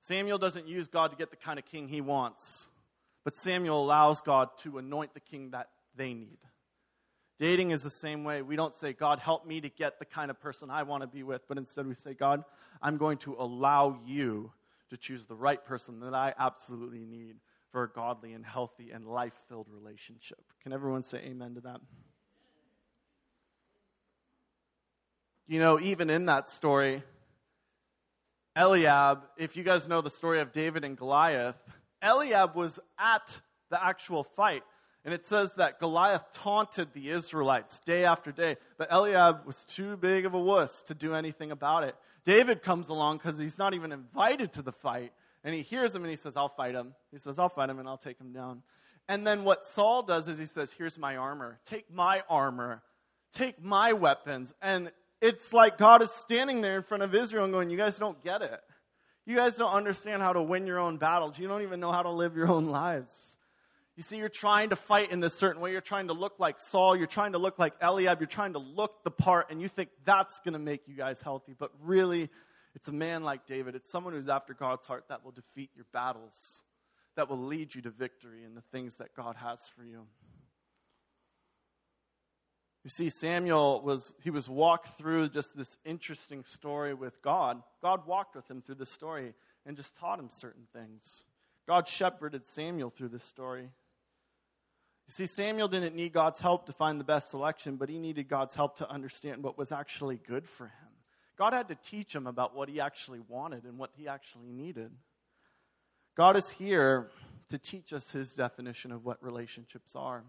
Samuel 0.00 0.38
doesn't 0.38 0.66
use 0.66 0.88
God 0.88 1.10
to 1.10 1.16
get 1.16 1.30
the 1.30 1.36
kind 1.36 1.58
of 1.58 1.64
king 1.64 1.88
he 1.88 2.00
wants, 2.00 2.68
but 3.24 3.36
Samuel 3.36 3.82
allows 3.82 4.20
God 4.20 4.48
to 4.58 4.78
anoint 4.78 5.14
the 5.14 5.20
king 5.20 5.50
that 5.50 5.68
they 5.96 6.14
need. 6.14 6.38
Dating 7.38 7.70
is 7.70 7.82
the 7.82 7.90
same 7.90 8.24
way. 8.24 8.42
We 8.42 8.56
don't 8.56 8.74
say, 8.74 8.92
God, 8.92 9.18
help 9.18 9.46
me 9.46 9.60
to 9.60 9.68
get 9.68 9.98
the 9.98 10.04
kind 10.04 10.30
of 10.30 10.40
person 10.40 10.70
I 10.70 10.82
want 10.84 11.02
to 11.02 11.06
be 11.06 11.22
with, 11.22 11.42
but 11.48 11.58
instead 11.58 11.86
we 11.86 11.94
say, 11.94 12.14
God, 12.14 12.44
I'm 12.80 12.98
going 12.98 13.18
to 13.18 13.34
allow 13.38 13.98
you 14.06 14.52
to 14.90 14.96
choose 14.96 15.26
the 15.26 15.34
right 15.34 15.64
person 15.64 16.00
that 16.00 16.14
I 16.14 16.34
absolutely 16.38 17.04
need 17.04 17.36
for 17.70 17.84
a 17.84 17.88
godly 17.88 18.34
and 18.34 18.44
healthy 18.44 18.90
and 18.90 19.06
life 19.06 19.32
filled 19.48 19.66
relationship. 19.70 20.38
Can 20.62 20.72
everyone 20.72 21.02
say 21.02 21.18
amen 21.18 21.54
to 21.54 21.62
that? 21.62 21.80
You 25.48 25.58
know, 25.58 25.80
even 25.80 26.10
in 26.10 26.26
that 26.26 26.48
story, 26.48 27.02
Eliab, 28.54 29.22
if 29.36 29.56
you 29.56 29.64
guys 29.64 29.88
know 29.88 30.02
the 30.02 30.10
story 30.10 30.40
of 30.40 30.52
David 30.52 30.84
and 30.84 30.96
Goliath, 30.96 31.56
Eliab 32.02 32.54
was 32.54 32.80
at 32.98 33.40
the 33.70 33.82
actual 33.82 34.24
fight. 34.24 34.62
And 35.04 35.12
it 35.12 35.24
says 35.24 35.54
that 35.54 35.80
Goliath 35.80 36.24
taunted 36.32 36.92
the 36.92 37.10
Israelites 37.10 37.80
day 37.80 38.04
after 38.04 38.30
day, 38.30 38.56
but 38.78 38.92
Eliab 38.92 39.44
was 39.46 39.64
too 39.64 39.96
big 39.96 40.26
of 40.26 40.34
a 40.34 40.38
wuss 40.38 40.82
to 40.82 40.94
do 40.94 41.14
anything 41.14 41.50
about 41.50 41.82
it. 41.82 41.96
David 42.24 42.62
comes 42.62 42.88
along 42.88 43.16
because 43.18 43.36
he's 43.36 43.58
not 43.58 43.74
even 43.74 43.90
invited 43.90 44.52
to 44.52 44.62
the 44.62 44.70
fight. 44.70 45.12
And 45.42 45.54
he 45.54 45.62
hears 45.62 45.92
him 45.92 46.02
and 46.02 46.10
he 46.10 46.16
says, 46.16 46.36
I'll 46.36 46.48
fight 46.48 46.76
him. 46.76 46.94
He 47.10 47.18
says, 47.18 47.40
I'll 47.40 47.48
fight 47.48 47.68
him 47.68 47.80
and 47.80 47.88
I'll 47.88 47.96
take 47.96 48.20
him 48.20 48.32
down. 48.32 48.62
And 49.08 49.26
then 49.26 49.42
what 49.42 49.64
Saul 49.64 50.04
does 50.04 50.28
is 50.28 50.38
he 50.38 50.46
says, 50.46 50.72
Here's 50.72 50.98
my 50.98 51.16
armor. 51.16 51.58
Take 51.64 51.92
my 51.92 52.22
armor. 52.28 52.82
Take 53.32 53.62
my 53.62 53.92
weapons. 53.92 54.54
And 54.62 54.92
it's 55.20 55.52
like 55.52 55.78
God 55.78 56.02
is 56.02 56.12
standing 56.12 56.60
there 56.60 56.76
in 56.76 56.84
front 56.84 57.02
of 57.02 57.14
Israel 57.14 57.44
and 57.44 57.52
going, 57.52 57.70
You 57.70 57.76
guys 57.76 57.98
don't 57.98 58.22
get 58.22 58.42
it. 58.42 58.60
You 59.24 59.36
guys 59.36 59.56
don't 59.56 59.70
understand 59.70 60.20
how 60.22 60.32
to 60.32 60.42
win 60.42 60.66
your 60.66 60.78
own 60.78 60.96
battles. 60.96 61.38
You 61.38 61.46
don't 61.46 61.62
even 61.62 61.80
know 61.80 61.92
how 61.92 62.02
to 62.02 62.10
live 62.10 62.36
your 62.36 62.48
own 62.48 62.66
lives. 62.66 63.36
You 63.96 64.02
see, 64.02 64.16
you're 64.16 64.28
trying 64.28 64.70
to 64.70 64.76
fight 64.76 65.12
in 65.12 65.20
this 65.20 65.34
certain 65.34 65.60
way. 65.60 65.72
You're 65.72 65.80
trying 65.80 66.08
to 66.08 66.14
look 66.14 66.40
like 66.40 66.58
Saul. 66.60 66.96
You're 66.96 67.06
trying 67.06 67.32
to 67.32 67.38
look 67.38 67.58
like 67.58 67.74
Eliab. 67.80 68.20
You're 68.20 68.26
trying 68.26 68.54
to 68.54 68.58
look 68.58 69.04
the 69.04 69.10
part, 69.10 69.50
and 69.50 69.60
you 69.60 69.68
think 69.68 69.90
that's 70.04 70.40
going 70.40 70.54
to 70.54 70.58
make 70.58 70.88
you 70.88 70.94
guys 70.94 71.20
healthy. 71.20 71.54
But 71.56 71.70
really, 71.82 72.30
it's 72.74 72.88
a 72.88 72.92
man 72.92 73.22
like 73.22 73.46
David. 73.46 73.74
It's 73.74 73.90
someone 73.90 74.14
who's 74.14 74.28
after 74.28 74.54
God's 74.54 74.86
heart 74.86 75.04
that 75.08 75.24
will 75.24 75.30
defeat 75.30 75.70
your 75.76 75.84
battles, 75.92 76.62
that 77.16 77.28
will 77.28 77.38
lead 77.38 77.74
you 77.74 77.82
to 77.82 77.90
victory 77.90 78.44
in 78.44 78.54
the 78.54 78.62
things 78.72 78.96
that 78.96 79.14
God 79.14 79.36
has 79.36 79.68
for 79.76 79.84
you. 79.84 80.06
You 82.84 82.90
see, 82.90 83.10
Samuel 83.10 83.80
was 83.82 84.12
he 84.22 84.30
was 84.30 84.48
walked 84.48 84.88
through 84.88 85.28
just 85.28 85.56
this 85.56 85.76
interesting 85.84 86.42
story 86.42 86.94
with 86.94 87.22
God. 87.22 87.62
God 87.80 88.06
walked 88.06 88.34
with 88.34 88.50
him 88.50 88.60
through 88.60 88.74
the 88.76 88.86
story 88.86 89.34
and 89.64 89.76
just 89.76 89.94
taught 89.94 90.18
him 90.18 90.28
certain 90.28 90.66
things. 90.72 91.24
God 91.68 91.86
shepherded 91.86 92.46
Samuel 92.46 92.90
through 92.90 93.10
this 93.10 93.24
story. 93.24 93.62
You 93.62 95.12
see, 95.12 95.26
Samuel 95.26 95.68
didn't 95.68 95.94
need 95.94 96.12
God's 96.12 96.40
help 96.40 96.66
to 96.66 96.72
find 96.72 96.98
the 96.98 97.04
best 97.04 97.30
selection, 97.30 97.76
but 97.76 97.88
he 97.88 97.98
needed 97.98 98.28
God's 98.28 98.54
help 98.54 98.78
to 98.78 98.90
understand 98.90 99.42
what 99.42 99.58
was 99.58 99.70
actually 99.70 100.16
good 100.16 100.48
for 100.48 100.66
him. 100.66 100.88
God 101.36 101.52
had 101.52 101.68
to 101.68 101.76
teach 101.76 102.14
him 102.14 102.26
about 102.26 102.54
what 102.56 102.68
he 102.68 102.80
actually 102.80 103.20
wanted 103.28 103.64
and 103.64 103.78
what 103.78 103.90
he 103.96 104.08
actually 104.08 104.52
needed. 104.52 104.90
God 106.16 106.36
is 106.36 106.50
here 106.50 107.10
to 107.48 107.58
teach 107.58 107.92
us 107.92 108.10
his 108.10 108.34
definition 108.34 108.92
of 108.92 109.04
what 109.04 109.22
relationships 109.22 109.94
are. 109.96 110.24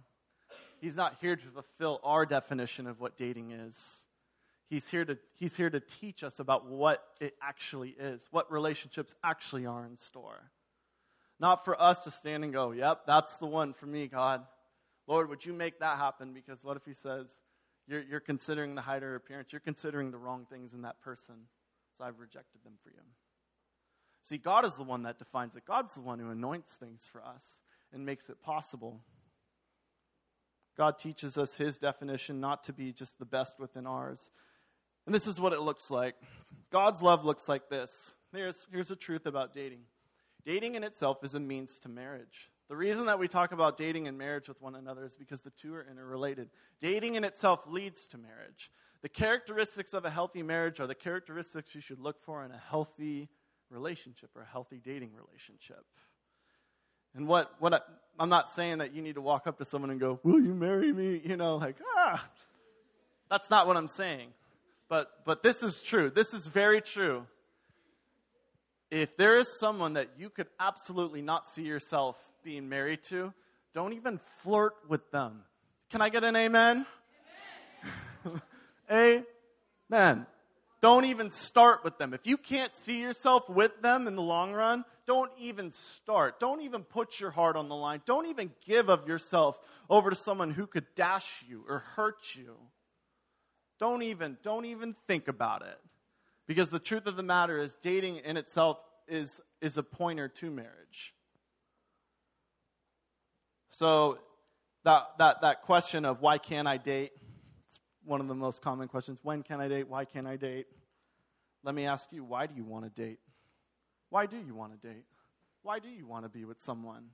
He's 0.84 0.98
not 0.98 1.16
here 1.22 1.38
to 1.38 1.46
fulfill 1.48 2.02
our 2.04 2.26
definition 2.26 2.88
of 2.88 3.00
what 3.00 3.16
dating 3.16 3.52
is. 3.52 4.06
He's 4.70 4.90
here 4.90 5.06
to, 5.06 5.18
he's 5.40 5.56
here 5.56 5.70
to 5.70 5.80
teach 5.80 6.26
us 6.26 6.40
about 6.40 6.70
what 6.70 7.02
it 7.22 7.36
actually 7.42 7.96
is, 7.98 8.28
what 8.32 8.52
relationships 8.52 9.16
actually 9.24 9.66
are 9.66 9.86
in 9.86 9.96
store. 9.96 10.52
Not 11.40 11.64
for 11.64 11.82
us 11.82 12.04
to 12.04 12.12
stand 12.12 12.44
and 12.44 12.52
go, 12.52 12.72
yep, 12.72 13.04
that's 13.08 13.38
the 13.38 13.46
one 13.46 13.72
for 13.74 13.86
me, 13.86 14.08
God. 14.08 14.44
Lord, 15.08 15.30
would 15.30 15.46
you 15.46 15.54
make 15.54 15.80
that 15.80 16.00
happen? 16.00 16.34
Because 16.34 16.66
what 16.66 16.76
if 16.76 16.84
he 16.86 16.94
says, 16.94 17.42
you're, 17.88 18.04
you're 18.04 18.20
considering 18.20 18.76
the 18.76 18.82
height 18.82 19.04
or 19.04 19.16
appearance. 19.16 19.54
You're 19.54 19.62
considering 19.62 20.12
the 20.12 20.18
wrong 20.18 20.46
things 20.52 20.74
in 20.74 20.82
that 20.82 21.00
person. 21.00 21.36
So 21.98 22.04
I've 22.04 22.20
rejected 22.20 22.62
them 22.66 22.74
for 22.84 22.90
you. 22.90 23.04
See, 24.22 24.38
God 24.38 24.66
is 24.66 24.76
the 24.76 24.84
one 24.84 25.04
that 25.04 25.18
defines 25.18 25.56
it. 25.56 25.64
God's 25.66 25.96
the 25.96 26.02
one 26.02 26.20
who 26.20 26.30
anoints 26.30 26.74
things 26.74 27.08
for 27.10 27.24
us 27.24 27.64
and 27.94 28.06
makes 28.06 28.30
it 28.30 28.42
possible. 28.42 29.00
God 30.78 30.98
teaches 30.98 31.38
us 31.38 31.56
his 31.56 31.78
definition 31.78 32.40
not 32.40 32.64
to 32.66 32.74
be 32.74 32.92
just 32.92 33.20
the 33.20 33.26
best 33.26 33.60
within 33.60 33.86
ours. 33.86 34.32
And 35.06 35.14
this 35.14 35.28
is 35.28 35.40
what 35.40 35.54
it 35.54 35.62
looks 35.62 35.92
like 35.92 36.16
God's 36.72 37.02
love 37.02 37.26
looks 37.26 37.48
like 37.48 37.70
this. 37.70 38.16
Here's, 38.34 38.68
here's 38.72 38.88
the 38.88 38.96
truth 38.96 39.26
about 39.26 39.54
dating 39.54 39.82
dating 40.46 40.76
in 40.76 40.84
itself 40.84 41.24
is 41.24 41.36
a 41.36 41.40
means 41.40 41.80
to 41.80 41.90
marriage. 41.90 42.50
The 42.70 42.76
reason 42.76 43.06
that 43.06 43.20
we 43.20 43.28
talk 43.28 43.52
about 43.52 43.78
dating 43.78 44.08
and 44.08 44.18
marriage 44.18 44.48
with 44.48 44.62
one 44.62 44.76
another 44.76 45.04
is 45.06 45.16
because 45.16 45.42
the 45.42 45.52
two 45.52 45.76
are 45.76 45.86
interrelated. 45.90 46.50
Dating 46.80 47.16
in 47.16 47.24
itself 47.24 47.62
leads 47.68 48.08
to 48.08 48.18
marriage. 48.18 48.72
The 49.02 49.10
characteristics 49.10 49.94
of 49.94 50.06
a 50.06 50.10
healthy 50.10 50.42
marriage 50.44 50.80
are 50.80 50.88
the 50.88 50.96
characteristics 50.96 51.76
you 51.76 51.82
should 51.82 52.00
look 52.00 52.24
for 52.24 52.44
in 52.44 52.52
a 52.52 52.58
healthy 52.58 53.30
relationship 53.70 54.30
or 54.36 54.44
a 54.44 54.48
healthy 54.48 54.80
dating 54.84 55.12
relationship. 55.14 55.86
And 57.16 57.28
what, 57.28 57.54
what 57.60 57.74
I, 57.74 57.80
I'm 58.20 58.30
not 58.30 58.50
saying 58.50 58.80
that 58.80 58.94
you 58.94 59.02
need 59.02 59.16
to 59.16 59.22
walk 59.22 59.48
up 59.48 59.58
to 59.58 59.66
someone 59.66 59.92
and 59.92 60.00
go, 60.00 60.20
Will 60.24 60.42
you 60.42 60.54
marry 60.54 60.92
me? 60.92 61.22
You 61.24 61.38
know, 61.38 61.58
like, 61.58 61.78
ah. 61.96 62.28
That's 63.30 63.50
not 63.50 63.68
what 63.68 63.78
I'm 63.78 63.88
saying. 63.88 64.30
But, 64.90 65.08
but 65.26 65.42
this 65.42 65.64
is 65.64 65.82
true. 65.82 66.10
This 66.10 66.34
is 66.34 66.46
very 66.46 66.82
true. 66.82 67.26
If 68.92 69.18
there 69.18 69.40
is 69.40 69.60
someone 69.60 69.94
that 69.94 70.10
you 70.20 70.30
could 70.30 70.48
absolutely 70.60 71.24
not 71.24 71.48
see 71.48 71.64
yourself 71.64 72.24
being 72.44 72.70
married 72.70 73.02
to, 73.04 73.34
don't 73.74 73.94
even 73.94 74.20
flirt 74.38 74.76
with 74.88 75.10
them. 75.10 75.42
Can 75.90 76.02
I 76.02 76.10
get 76.10 76.24
an 76.24 76.36
amen? 76.36 76.86
Amen. 78.28 78.42
amen. 79.92 80.26
Don't 80.84 81.06
even 81.06 81.30
start 81.30 81.86
with 81.86 81.98
them. 81.98 82.14
If 82.14 82.28
you 82.28 82.36
can't 82.36 82.76
see 82.76 83.00
yourself 83.00 83.48
with 83.48 83.82
them 83.82 84.06
in 84.06 84.18
the 84.18 84.22
long 84.22 84.52
run, 84.52 84.84
don't 85.08 85.32
even 85.40 85.72
start. 85.72 86.42
Don't 86.42 86.60
even 86.60 86.84
put 86.84 87.22
your 87.22 87.32
heart 87.32 87.56
on 87.56 87.70
the 87.70 87.76
line. 87.76 88.02
Don't 88.06 88.26
even 88.26 88.52
give 88.68 88.90
of 88.90 89.08
yourself 89.08 89.58
over 89.90 90.10
to 90.10 90.16
someone 90.18 90.52
who 90.52 90.68
could 90.68 90.84
dash 90.94 91.46
you 91.48 91.64
or 91.70 91.80
hurt 91.80 92.36
you. 92.36 92.58
Don't 93.80 94.02
even 94.02 94.36
don't 94.44 94.66
even 94.66 94.94
think 95.08 95.30
about 95.30 95.62
it. 95.62 95.80
Because 96.48 96.70
the 96.70 96.80
truth 96.80 97.06
of 97.06 97.16
the 97.16 97.24
matter 97.24 97.58
is 97.58 97.78
dating 97.82 98.18
in 98.18 98.36
itself 98.36 98.78
is 99.08 99.40
is 99.62 99.78
a 99.78 99.84
pointer 99.84 100.28
to 100.28 100.52
marriage. 100.52 101.14
So 103.70 104.20
that, 104.84 105.12
that, 105.18 105.42
that 105.44 105.62
question 105.62 106.04
of 106.04 106.20
why 106.20 106.40
can't 106.40 106.68
I 106.68 106.76
date? 106.76 107.14
One 108.06 108.22
of 108.22 108.28
the 108.28 108.36
most 108.36 108.62
common 108.62 108.88
questions. 108.88 109.20
When 109.24 109.44
can 109.44 109.62
I 109.62 109.68
date? 109.68 109.88
Why 109.88 110.06
can't 110.06 110.28
I 110.28 110.36
date? 110.36 110.68
Let 111.64 111.74
me 111.74 111.86
ask 111.86 112.12
you, 112.12 112.24
why 112.24 112.48
do 112.48 112.56
you 112.56 112.64
want 112.64 112.84
to 112.84 112.90
date? 112.90 113.20
Why 114.10 114.26
do 114.26 114.38
you 114.38 114.54
want 114.54 114.80
to 114.80 114.88
date? 114.88 115.06
Why 115.62 115.80
do 115.80 115.88
you 115.88 116.06
want 116.06 116.26
to 116.26 116.30
be 116.30 116.44
with 116.46 116.62
someone? 116.62 117.06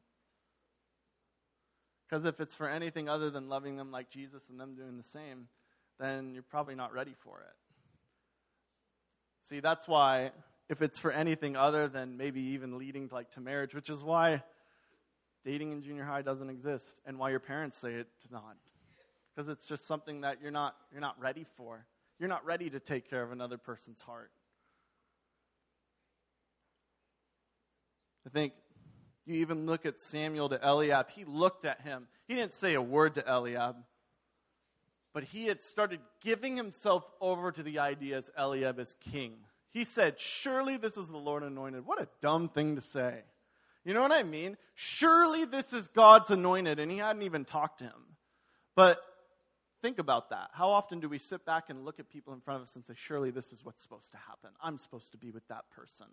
Because 2.10 2.25
if 2.25 2.39
it's 2.39 2.56
for 2.56 2.67
anything 2.67 3.08
other 3.08 3.30
than 3.30 3.49
loving 3.49 3.78
them 3.78 3.91
like 3.91 4.10
Jesus 4.10 4.49
and 4.49 4.60
them 4.60 4.75
doing 4.75 4.97
the 4.97 5.04
same, 5.04 5.47
then 5.99 6.34
you're 6.34 6.43
probably 6.43 6.73
not 6.73 6.91
ready 6.91 7.13
for 7.19 7.39
it. 7.41 7.56
See, 9.43 9.60
that's 9.60 9.88
why 9.88 10.32
if 10.69 10.82
it's 10.82 10.97
for 10.97 11.12
anything 11.12 11.56
other 11.56 11.88
than 11.88 12.17
maybe 12.17 12.41
even 12.41 12.78
leading 12.78 13.10
like 13.12 13.32
to 13.32 13.41
marriage, 13.41 13.75
which 13.75 13.89
is 13.89 14.04
why 14.04 14.43
dating 15.45 15.71
in 15.71 15.82
junior 15.84 16.04
high 16.04 16.21
doesn't 16.21 16.49
exist 16.49 16.99
and 17.06 17.17
why 17.17 17.30
your 17.30 17.39
parents 17.39 17.78
say 17.78 17.93
it's 17.93 18.32
not. 18.32 18.56
Because 19.35 19.47
it's 19.47 19.67
just 19.67 19.87
something 19.87 20.21
that 20.21 20.37
you're 20.41 20.51
not, 20.51 20.75
you're 20.91 21.01
not 21.01 21.19
ready 21.19 21.45
for. 21.55 21.85
You're 22.19 22.29
not 22.29 22.45
ready 22.45 22.69
to 22.69 22.79
take 22.79 23.09
care 23.09 23.23
of 23.23 23.31
another 23.31 23.57
person's 23.57 24.01
heart. 24.01 24.31
I 28.25 28.29
think 28.29 28.53
you 29.25 29.35
even 29.35 29.65
look 29.65 29.85
at 29.85 29.99
Samuel 29.99 30.49
to 30.49 30.59
Eliab. 30.63 31.09
He 31.11 31.23
looked 31.23 31.63
at 31.63 31.81
him. 31.81 32.07
He 32.27 32.35
didn't 32.35 32.53
say 32.53 32.73
a 32.73 32.81
word 32.81 33.15
to 33.15 33.27
Eliab, 33.27 33.75
but 35.13 35.23
he 35.23 35.45
had 35.45 35.61
started 35.61 35.99
giving 36.21 36.55
himself 36.55 37.03
over 37.21 37.51
to 37.51 37.63
the 37.63 37.79
idea 37.79 38.17
as 38.17 38.29
Eliab 38.37 38.79
as 38.79 38.95
king. 39.11 39.33
He 39.71 39.83
said, 39.83 40.19
Surely 40.19 40.77
this 40.77 40.97
is 40.97 41.07
the 41.07 41.17
Lord 41.17 41.43
anointed. 41.43 41.85
What 41.85 42.01
a 42.01 42.07
dumb 42.21 42.49
thing 42.49 42.75
to 42.75 42.81
say. 42.81 43.21
You 43.85 43.93
know 43.93 44.01
what 44.01 44.11
I 44.11 44.23
mean? 44.23 44.57
Surely 44.75 45.45
this 45.45 45.73
is 45.73 45.87
God's 45.87 46.31
anointed, 46.31 46.79
and 46.79 46.91
he 46.91 46.97
hadn't 46.97 47.21
even 47.21 47.45
talked 47.45 47.79
to 47.79 47.85
him. 47.85 48.17
But 48.75 48.99
think 49.81 49.99
about 49.99 50.29
that. 50.29 50.49
How 50.53 50.69
often 50.69 50.99
do 50.99 51.09
we 51.09 51.17
sit 51.17 51.45
back 51.45 51.69
and 51.69 51.85
look 51.85 51.99
at 51.99 52.09
people 52.09 52.33
in 52.33 52.41
front 52.41 52.61
of 52.61 52.67
us 52.67 52.75
and 52.75 52.85
say, 52.85 52.93
Surely 52.95 53.31
this 53.31 53.51
is 53.51 53.63
what's 53.63 53.81
supposed 53.81 54.11
to 54.11 54.17
happen? 54.17 54.51
I'm 54.61 54.77
supposed 54.77 55.11
to 55.11 55.17
be 55.17 55.31
with 55.31 55.47
that 55.47 55.69
person. 55.71 56.07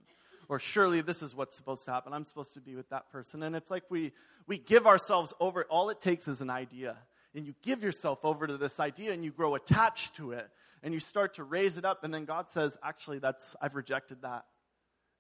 Or 0.49 0.59
surely 0.59 1.01
this 1.01 1.23
is 1.23 1.35
what's 1.35 1.57
supposed 1.57 1.85
to 1.87 1.91
happen. 1.91 2.13
I'm 2.13 2.25
supposed 2.25 2.55
to 2.55 2.61
be 2.61 2.75
with 2.75 2.89
that 2.91 3.11
person. 3.11 3.43
And 3.43 3.57
it's 3.57 3.71
like 3.71 3.85
we, 3.91 4.13
we 4.47 4.59
give 4.59 4.87
ourselves 4.87 5.35
over. 5.41 5.65
All 5.65 5.91
it 5.91 6.01
takes 6.01 6.29
is 6.29 6.41
an 6.41 6.51
idea. 6.51 6.97
And 7.35 7.47
you 7.47 7.55
give 7.63 7.83
yourself 7.83 8.25
over 8.25 8.47
to 8.47 8.57
this 8.57 8.81
idea 8.81 9.13
and 9.13 9.25
you 9.25 9.31
grow 9.31 9.57
attached 9.57 10.17
to 10.17 10.33
it 10.33 10.49
and 10.83 10.95
you 10.95 11.01
start 11.01 11.35
to 11.35 11.45
raise 11.45 11.77
it 11.77 11.85
up. 11.85 12.05
And 12.05 12.15
then 12.15 12.25
God 12.25 12.51
says, 12.51 12.77
Actually, 12.83 13.19
that's, 13.19 13.57
I've 13.61 13.75
rejected 13.75 14.23
that. 14.23 14.45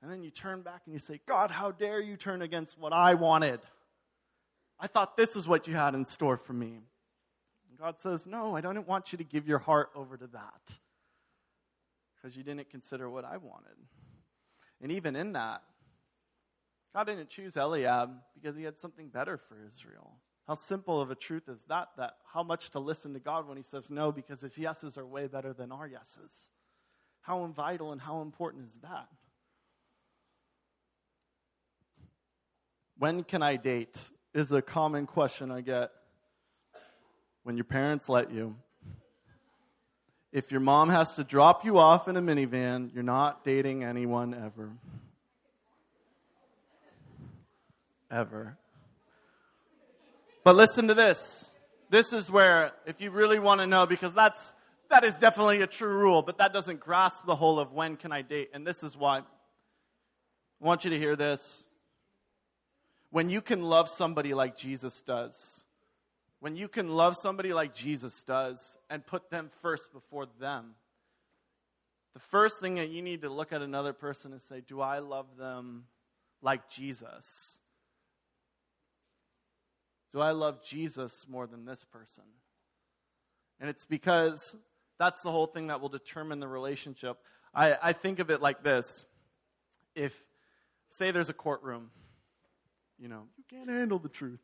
And 0.03 0.11
then 0.11 0.23
you 0.23 0.31
turn 0.31 0.63
back 0.63 0.83
and 0.85 0.93
you 0.93 0.99
say, 0.99 1.21
God, 1.27 1.51
how 1.51 1.73
dare 1.73 2.01
you 2.01 2.17
turn 2.17 2.43
against 2.43 2.79
what 2.79 2.93
I 2.93 3.15
wanted? 3.15 3.61
I 4.79 4.87
thought 4.87 5.17
this 5.17 5.35
was 5.35 5.49
what 5.49 5.67
you 5.67 5.75
had 5.75 5.95
in 5.95 6.05
store 6.05 6.37
for 6.37 6.53
me. 6.53 6.81
And 7.77 7.85
God 7.85 8.01
says, 8.01 8.27
No, 8.27 8.57
I 8.57 8.61
don't 8.63 8.87
want 8.87 9.13
you 9.13 9.19
to 9.19 9.25
give 9.25 9.47
your 9.47 9.59
heart 9.59 9.91
over 9.95 10.17
to 10.17 10.27
that 10.29 10.79
because 12.17 12.37
you 12.37 12.43
didn't 12.43 12.71
consider 12.71 13.11
what 13.11 13.25
I 13.25 13.37
wanted. 13.37 13.77
And 14.81 14.93
even 14.93 15.15
in 15.15 15.35
that, 15.35 15.63
God 16.95 17.05
didn't 17.05 17.29
choose 17.29 17.57
Eliab 17.57 18.11
because 18.35 18.57
he 18.57 18.65
had 18.65 18.79
something 18.79 19.09
better 19.09 19.37
for 19.37 19.59
Israel. 19.67 20.13
How 20.47 20.55
simple 20.55 21.01
of 21.01 21.11
a 21.11 21.15
truth 21.15 21.49
is 21.49 21.65
that? 21.69 21.89
That 21.99 22.15
how 22.33 22.43
much 22.43 22.71
to 22.71 22.79
listen 22.79 23.13
to 23.13 23.21
God 23.21 23.47
when 23.47 23.57
he 23.57 23.63
says 23.63 23.91
no 23.91 24.11
because 24.11 24.41
his 24.41 24.57
yeses 24.57 24.97
are 24.97 25.05
way 25.05 25.27
better 25.27 25.53
than 25.53 25.73
our 25.73 25.87
yeses. 25.87 26.51
How 27.21 27.45
vital 27.47 27.93
and 27.93 28.01
how 28.01 28.23
important 28.23 28.65
is 28.65 28.79
that? 28.83 29.09
When 32.97 33.25
can 33.25 33.43
I 33.43 33.57
date? 33.57 33.99
Is 34.33 34.53
a 34.53 34.63
common 34.63 35.07
question 35.07 35.51
I 35.51 35.63
get. 35.63 35.91
When 37.47 37.57
your 37.57 37.63
parents 37.63 38.09
let 38.09 38.33
you. 38.33 38.57
If 40.33 40.51
your 40.51 40.61
mom 40.61 40.89
has 40.89 41.15
to 41.15 41.23
drop 41.23 41.65
you 41.65 41.79
off 41.79 42.09
in 42.09 42.17
a 42.17 42.21
minivan, 42.21 42.93
you're 42.93 43.05
not 43.05 43.45
dating 43.45 43.85
anyone 43.85 44.35
ever. 44.35 44.73
Ever. 48.11 48.59
But 50.43 50.57
listen 50.57 50.89
to 50.89 50.95
this. 50.95 51.49
This 51.89 52.13
is 52.13 52.29
where, 52.29 52.73
if 52.85 53.01
you 53.01 53.13
really 53.13 53.39
want 53.39 53.61
to 53.61 53.67
know, 53.69 53.87
because 53.87 54.13
that's 54.13 54.53
that 54.91 55.05
is 55.05 55.15
definitely 55.15 55.61
a 55.61 55.69
true 55.69 55.97
rule, 55.97 56.23
but 56.23 56.39
that 56.39 56.53
doesn't 56.53 56.81
grasp 56.81 57.27
the 57.27 57.37
whole 57.37 57.61
of 57.61 57.73
when 57.73 57.95
can 57.95 58.11
I 58.11 58.23
date. 58.23 58.51
And 58.55 58.67
this 58.67 58.83
is 58.83 58.97
why 58.97 59.19
I 59.19 59.23
want 60.59 60.83
you 60.85 60.91
to 60.91 60.99
hear 60.99 61.15
this 61.15 61.65
when 63.11 63.31
you 63.31 63.41
can 63.41 63.63
love 63.63 63.89
somebody 63.89 64.35
like 64.35 64.57
Jesus 64.57 65.01
does, 65.01 65.63
when 66.41 66.57
you 66.57 66.69
can 66.69 66.89
love 66.89 67.17
somebody 67.17 67.53
like 67.53 67.75
Jesus 67.75 68.23
does 68.23 68.77
and 68.91 69.07
put 69.07 69.31
them 69.31 69.51
first 69.63 69.93
before 69.93 70.27
them, 70.39 70.75
the 72.15 72.21
first 72.21 72.61
thing 72.61 72.77
that 72.77 72.89
you 72.89 73.03
need 73.03 73.23
to 73.23 73.29
look 73.29 73.53
at 73.53 73.63
another 73.63 73.93
person 73.93 74.33
and 74.33 74.41
say, 74.41 74.63
Do 74.67 74.81
I 74.81 75.01
love 75.01 75.27
them 75.39 75.85
like 76.43 76.69
Jesus? 76.69 77.61
Do 80.13 80.21
I 80.21 80.31
love 80.31 80.65
Jesus 80.65 81.27
more 81.29 81.47
than 81.47 81.65
this 81.65 81.85
person? 81.85 82.25
And 83.61 83.69
it's 83.69 83.85
because 83.85 84.57
that's 84.99 85.21
the 85.23 85.31
whole 85.31 85.47
thing 85.47 85.67
that 85.67 85.81
will 85.81 85.89
determine 85.89 86.41
the 86.41 86.49
relationship. 86.49 87.19
I, 87.55 87.77
I 87.83 87.93
think 87.93 88.19
of 88.19 88.31
it 88.31 88.41
like 88.41 88.63
this 88.63 89.05
if, 89.95 90.15
say, 90.91 91.11
there's 91.11 91.29
a 91.29 91.35
courtroom 91.35 91.91
you 92.99 93.09
know, 93.09 93.25
you 93.37 93.45
can't 93.49 93.69
handle 93.69 93.99
the 93.99 94.09
truth. 94.09 94.41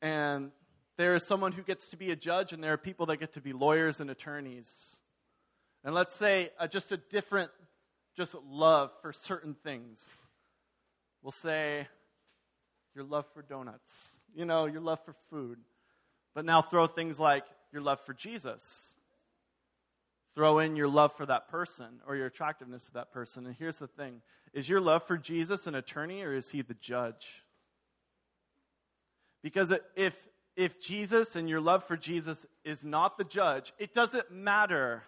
And 0.00 0.50
there 0.98 1.14
is 1.14 1.26
someone 1.26 1.52
who 1.52 1.62
gets 1.62 1.88
to 1.90 1.96
be 1.96 2.10
a 2.10 2.16
judge, 2.16 2.52
and 2.52 2.62
there 2.62 2.72
are 2.72 2.78
people 2.78 3.06
that 3.06 3.16
get 3.18 3.32
to 3.34 3.40
be 3.40 3.52
lawyers 3.52 4.00
and 4.00 4.10
attorneys. 4.10 5.00
And 5.84 5.94
let's 5.94 6.14
say 6.14 6.50
uh, 6.58 6.66
just 6.66 6.92
a 6.92 6.96
different, 6.96 7.50
just 8.16 8.34
love 8.48 8.90
for 9.00 9.12
certain 9.12 9.54
things. 9.54 10.12
We'll 11.22 11.32
say 11.32 11.88
your 12.94 13.04
love 13.04 13.26
for 13.32 13.42
donuts, 13.42 14.10
you 14.34 14.44
know, 14.44 14.66
your 14.66 14.80
love 14.80 15.00
for 15.04 15.14
food. 15.30 15.58
But 16.34 16.44
now 16.44 16.62
throw 16.62 16.86
things 16.86 17.18
like 17.18 17.44
your 17.72 17.82
love 17.82 18.00
for 18.00 18.14
Jesus. 18.14 18.96
Throw 20.34 20.60
in 20.60 20.76
your 20.76 20.88
love 20.88 21.12
for 21.12 21.26
that 21.26 21.48
person 21.48 22.00
or 22.06 22.16
your 22.16 22.26
attractiveness 22.26 22.86
to 22.86 22.92
that 22.94 23.12
person. 23.12 23.46
And 23.46 23.54
here's 23.54 23.78
the 23.78 23.86
thing 23.86 24.22
is 24.52 24.68
your 24.68 24.80
love 24.80 25.04
for 25.04 25.16
Jesus 25.16 25.66
an 25.66 25.74
attorney 25.74 26.22
or 26.22 26.34
is 26.34 26.50
he 26.50 26.62
the 26.62 26.74
judge? 26.74 27.44
Because 29.42 29.72
if, 29.96 30.16
if 30.56 30.80
Jesus 30.80 31.36
and 31.36 31.48
your 31.48 31.60
love 31.60 31.84
for 31.84 31.96
Jesus 31.96 32.46
is 32.64 32.84
not 32.84 33.16
the 33.16 33.24
judge, 33.24 33.72
it 33.78 33.92
doesn't 33.92 34.30
matter 34.30 35.02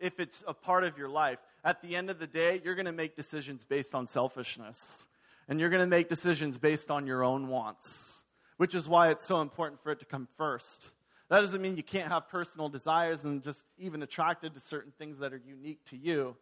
if 0.00 0.18
it's 0.18 0.42
a 0.46 0.54
part 0.54 0.84
of 0.84 0.98
your 0.98 1.08
life. 1.08 1.38
At 1.64 1.80
the 1.80 1.94
end 1.94 2.10
of 2.10 2.18
the 2.18 2.26
day, 2.26 2.60
you're 2.64 2.74
going 2.74 2.86
to 2.86 2.92
make 2.92 3.14
decisions 3.14 3.64
based 3.64 3.94
on 3.94 4.06
selfishness. 4.06 5.06
And 5.48 5.60
you're 5.60 5.70
going 5.70 5.80
to 5.80 5.86
make 5.86 6.08
decisions 6.08 6.58
based 6.58 6.90
on 6.90 7.06
your 7.06 7.24
own 7.24 7.48
wants, 7.48 8.24
which 8.56 8.74
is 8.74 8.88
why 8.88 9.10
it's 9.10 9.24
so 9.24 9.40
important 9.40 9.82
for 9.82 9.92
it 9.92 10.00
to 10.00 10.04
come 10.04 10.28
first. 10.36 10.88
That 11.28 11.40
doesn't 11.40 11.62
mean 11.62 11.76
you 11.76 11.82
can't 11.82 12.08
have 12.08 12.28
personal 12.28 12.68
desires 12.68 13.24
and 13.24 13.42
just 13.42 13.64
even 13.78 14.02
attracted 14.02 14.54
to 14.54 14.60
certain 14.60 14.92
things 14.98 15.18
that 15.20 15.32
are 15.32 15.40
unique 15.44 15.84
to 15.86 15.96
you. 15.96 16.36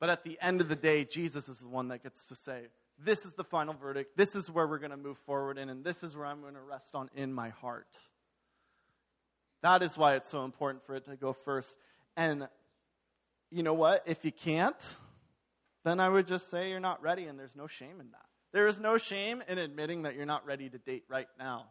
But 0.00 0.10
at 0.10 0.24
the 0.24 0.38
end 0.40 0.60
of 0.60 0.68
the 0.68 0.76
day, 0.76 1.04
Jesus 1.04 1.48
is 1.48 1.60
the 1.60 1.68
one 1.68 1.88
that 1.88 2.02
gets 2.02 2.24
to 2.26 2.34
say, 2.34 2.62
this 3.04 3.24
is 3.24 3.34
the 3.34 3.44
final 3.44 3.74
verdict. 3.74 4.16
This 4.16 4.34
is 4.34 4.50
where 4.50 4.66
we're 4.66 4.78
going 4.78 4.90
to 4.90 4.96
move 4.96 5.18
forward 5.18 5.58
in, 5.58 5.68
and 5.68 5.84
this 5.84 6.02
is 6.02 6.16
where 6.16 6.26
I'm 6.26 6.40
going 6.40 6.54
to 6.54 6.60
rest 6.60 6.94
on 6.94 7.10
in 7.14 7.32
my 7.32 7.50
heart. 7.50 7.96
That 9.62 9.82
is 9.82 9.96
why 9.96 10.16
it's 10.16 10.28
so 10.28 10.44
important 10.44 10.84
for 10.84 10.94
it 10.94 11.04
to 11.06 11.16
go 11.16 11.32
first. 11.32 11.76
And 12.16 12.48
you 13.50 13.62
know 13.62 13.74
what? 13.74 14.02
If 14.06 14.24
you 14.24 14.32
can't, 14.32 14.96
then 15.84 16.00
I 16.00 16.08
would 16.08 16.26
just 16.26 16.50
say 16.50 16.70
you're 16.70 16.80
not 16.80 17.02
ready, 17.02 17.24
and 17.24 17.38
there's 17.38 17.56
no 17.56 17.66
shame 17.66 18.00
in 18.00 18.10
that. 18.10 18.24
There 18.52 18.66
is 18.66 18.80
no 18.80 18.98
shame 18.98 19.42
in 19.48 19.58
admitting 19.58 20.02
that 20.02 20.14
you're 20.14 20.26
not 20.26 20.44
ready 20.44 20.68
to 20.68 20.78
date 20.78 21.04
right 21.08 21.28
now 21.38 21.66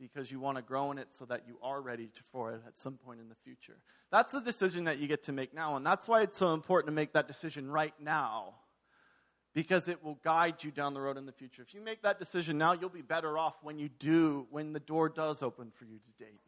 because 0.00 0.30
you 0.30 0.40
want 0.40 0.56
to 0.56 0.62
grow 0.62 0.90
in 0.90 0.98
it 0.98 1.08
so 1.10 1.24
that 1.26 1.44
you 1.46 1.58
are 1.62 1.80
ready 1.80 2.08
to, 2.08 2.22
for 2.30 2.52
it 2.52 2.62
at 2.66 2.78
some 2.78 2.94
point 2.94 3.20
in 3.20 3.28
the 3.28 3.34
future. 3.34 3.78
That's 4.10 4.32
the 4.32 4.40
decision 4.40 4.84
that 4.84 4.98
you 4.98 5.06
get 5.06 5.24
to 5.24 5.32
make 5.32 5.54
now, 5.54 5.76
and 5.76 5.86
that's 5.86 6.08
why 6.08 6.22
it's 6.22 6.36
so 6.36 6.52
important 6.52 6.88
to 6.88 6.94
make 6.94 7.12
that 7.12 7.26
decision 7.26 7.70
right 7.70 7.94
now 8.00 8.54
because 9.56 9.88
it 9.88 10.04
will 10.04 10.18
guide 10.22 10.62
you 10.62 10.70
down 10.70 10.92
the 10.92 11.00
road 11.00 11.16
in 11.16 11.24
the 11.24 11.32
future. 11.32 11.62
If 11.62 11.72
you 11.72 11.80
make 11.80 12.02
that 12.02 12.18
decision 12.18 12.58
now, 12.58 12.74
you'll 12.74 12.90
be 12.90 13.00
better 13.00 13.38
off 13.38 13.54
when 13.62 13.78
you 13.78 13.88
do, 13.88 14.46
when 14.50 14.74
the 14.74 14.80
door 14.80 15.08
does 15.08 15.42
open 15.42 15.72
for 15.74 15.86
you 15.86 15.96
to 15.96 16.24
date. 16.24 16.42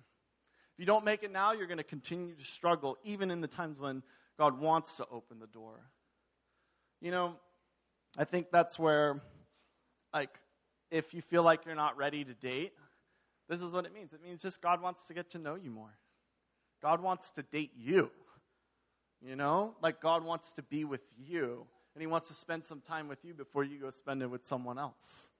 If 0.74 0.78
you 0.78 0.84
don't 0.84 1.06
make 1.06 1.22
it 1.22 1.32
now, 1.32 1.52
you're 1.52 1.66
going 1.66 1.78
to 1.78 1.84
continue 1.84 2.34
to 2.34 2.44
struggle, 2.44 2.98
even 3.04 3.30
in 3.30 3.40
the 3.40 3.48
times 3.48 3.78
when 3.80 4.02
God 4.36 4.60
wants 4.60 4.98
to 4.98 5.06
open 5.10 5.38
the 5.38 5.46
door. 5.46 5.80
You 7.00 7.10
know, 7.10 7.36
I 8.18 8.24
think 8.24 8.48
that's 8.52 8.78
where, 8.78 9.22
like, 10.12 10.38
if 10.90 11.14
you 11.14 11.22
feel 11.22 11.42
like 11.42 11.64
you're 11.64 11.74
not 11.74 11.96
ready 11.96 12.24
to 12.24 12.34
date, 12.34 12.74
this 13.48 13.62
is 13.62 13.72
what 13.72 13.86
it 13.86 13.94
means. 13.94 14.12
It 14.12 14.22
means 14.22 14.42
just 14.42 14.60
God 14.60 14.82
wants 14.82 15.06
to 15.06 15.14
get 15.14 15.30
to 15.30 15.38
know 15.38 15.54
you 15.54 15.70
more. 15.70 15.96
God 16.82 17.00
wants 17.00 17.30
to 17.30 17.42
date 17.42 17.72
you. 17.74 18.10
You 19.22 19.34
know, 19.34 19.76
like 19.82 20.02
God 20.02 20.24
wants 20.24 20.52
to 20.52 20.62
be 20.62 20.84
with 20.84 21.00
you, 21.16 21.66
and 21.98 22.02
He 22.04 22.06
wants 22.06 22.28
to 22.28 22.34
spend 22.34 22.64
some 22.64 22.80
time 22.80 23.08
with 23.08 23.24
you 23.24 23.34
before 23.34 23.64
you 23.64 23.80
go 23.80 23.90
spend 23.90 24.22
it 24.22 24.28
with 24.28 24.46
someone 24.46 24.78
else. 24.78 25.30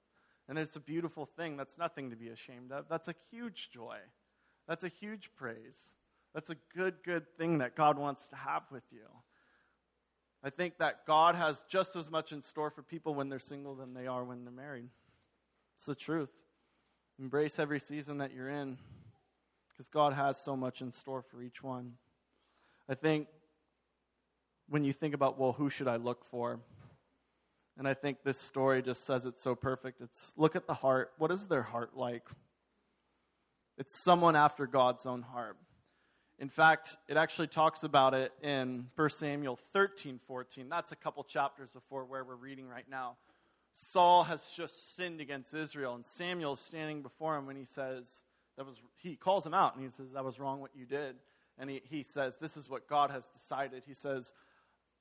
And 0.49 0.59
it's 0.59 0.75
a 0.75 0.81
beautiful 0.81 1.25
thing. 1.25 1.55
That's 1.55 1.77
nothing 1.77 2.09
to 2.09 2.17
be 2.17 2.27
ashamed 2.27 2.73
of. 2.73 2.83
That's 2.89 3.07
a 3.07 3.15
huge 3.31 3.69
joy. 3.71 3.95
That's 4.67 4.83
a 4.83 4.89
huge 4.89 5.29
praise. 5.37 5.93
That's 6.33 6.49
a 6.49 6.57
good, 6.75 6.95
good 7.05 7.25
thing 7.37 7.59
that 7.59 7.77
God 7.77 7.97
wants 7.97 8.27
to 8.27 8.35
have 8.35 8.63
with 8.69 8.83
you. 8.91 9.05
I 10.43 10.49
think 10.49 10.79
that 10.79 11.05
God 11.05 11.35
has 11.35 11.63
just 11.69 11.95
as 11.95 12.11
much 12.11 12.33
in 12.33 12.43
store 12.43 12.71
for 12.71 12.83
people 12.83 13.15
when 13.15 13.29
they're 13.29 13.39
single 13.39 13.75
than 13.75 13.93
they 13.93 14.07
are 14.07 14.25
when 14.25 14.43
they're 14.43 14.51
married. 14.51 14.89
It's 15.77 15.85
the 15.85 15.95
truth. 15.95 16.33
Embrace 17.21 17.57
every 17.57 17.79
season 17.79 18.17
that 18.17 18.33
you're 18.33 18.49
in 18.49 18.77
because 19.69 19.87
God 19.87 20.11
has 20.11 20.35
so 20.35 20.57
much 20.57 20.81
in 20.81 20.91
store 20.91 21.21
for 21.21 21.41
each 21.41 21.63
one. 21.63 21.93
I 22.89 22.95
think 22.95 23.29
when 24.69 24.83
you 24.83 24.93
think 24.93 25.13
about, 25.13 25.39
well, 25.39 25.53
who 25.53 25.69
should 25.69 25.87
I 25.87 25.97
look 25.97 26.23
for? 26.25 26.59
And 27.77 27.87
I 27.87 27.93
think 27.93 28.23
this 28.23 28.39
story 28.39 28.81
just 28.81 29.05
says 29.05 29.25
it 29.25 29.39
so 29.39 29.55
perfect. 29.55 30.01
It's 30.01 30.33
look 30.35 30.55
at 30.55 30.67
the 30.67 30.73
heart. 30.73 31.11
What 31.17 31.31
is 31.31 31.47
their 31.47 31.63
heart 31.63 31.95
like? 31.95 32.23
It's 33.77 34.03
someone 34.03 34.35
after 34.35 34.67
God's 34.67 35.05
own 35.05 35.21
heart. 35.21 35.57
In 36.37 36.49
fact, 36.49 36.97
it 37.07 37.17
actually 37.17 37.47
talks 37.47 37.83
about 37.83 38.13
it 38.13 38.31
in 38.41 38.87
1 38.95 39.09
Samuel 39.09 39.57
13 39.73 40.19
14. 40.27 40.67
That's 40.69 40.91
a 40.91 40.95
couple 40.95 41.23
chapters 41.23 41.69
before 41.69 42.05
where 42.05 42.23
we're 42.23 42.35
reading 42.35 42.67
right 42.67 42.89
now. 42.89 43.15
Saul 43.73 44.23
has 44.23 44.45
just 44.55 44.95
sinned 44.95 45.21
against 45.21 45.53
Israel, 45.53 45.95
and 45.95 46.05
Samuel 46.05 46.53
is 46.53 46.59
standing 46.59 47.01
before 47.01 47.37
him 47.37 47.45
when 47.45 47.55
he 47.55 47.65
says, 47.65 48.23
that 48.59 48.65
was, 48.65 48.81
he 48.97 49.15
calls 49.15 49.45
him 49.45 49.53
out 49.53 49.75
and 49.75 49.83
he 49.85 49.89
says, 49.89 50.07
That 50.13 50.25
was 50.25 50.37
wrong 50.37 50.59
what 50.59 50.71
you 50.75 50.85
did. 50.85 51.15
And 51.57 51.69
he, 51.69 51.81
he 51.89 52.03
says, 52.03 52.35
This 52.35 52.57
is 52.57 52.69
what 52.69 52.89
God 52.89 53.09
has 53.09 53.25
decided. 53.29 53.83
He 53.87 53.93
says, 53.93 54.33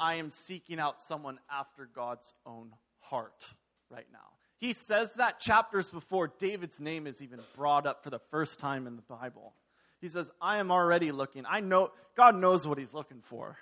I 0.01 0.15
am 0.15 0.31
seeking 0.31 0.79
out 0.79 1.03
someone 1.03 1.39
after 1.51 1.89
God's 1.93 2.33
own 2.47 2.73
heart 3.01 3.55
right 3.91 4.07
now. 4.13 4.19
He 4.59 4.73
says 4.73 5.15
that 5.15 5.39
chapters 5.39 5.89
before 5.89 6.33
David's 6.39 6.81
name 6.81 7.07
is 7.07 7.23
even 7.23 7.41
brought 7.57 7.87
up 7.87 8.03
for 8.03 8.11
the 8.11 8.19
first 8.31 8.59
time 8.59 8.87
in 8.87 8.97
the 8.97 9.03
Bible. 9.03 9.55
He 10.01 10.09
says, 10.09 10.31
I 10.41 10.59
am 10.59 10.71
already 10.71 11.13
looking. 11.13 11.45
I 11.49 11.61
know, 11.61 11.93
God 12.17 12.37
knows 12.37 12.67
what 12.67 12.79
he's 12.79 12.93
looking 12.93 13.21
for. 13.23 13.57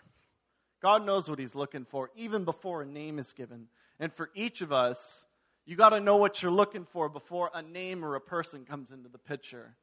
God 0.82 1.04
knows 1.04 1.28
what 1.28 1.38
he's 1.38 1.54
looking 1.54 1.84
for, 1.84 2.10
even 2.16 2.44
before 2.44 2.82
a 2.82 2.86
name 2.86 3.18
is 3.18 3.32
given. 3.32 3.66
And 3.98 4.12
for 4.12 4.30
each 4.34 4.60
of 4.60 4.72
us, 4.72 5.26
you 5.64 5.76
got 5.76 5.90
to 5.90 6.00
know 6.00 6.16
what 6.16 6.42
you're 6.42 6.52
looking 6.52 6.84
for 6.84 7.08
before 7.08 7.50
a 7.54 7.62
name 7.62 8.04
or 8.04 8.14
a 8.14 8.20
person 8.20 8.64
comes 8.64 8.90
into 8.90 9.08
the 9.08 9.18
picture. 9.18 9.74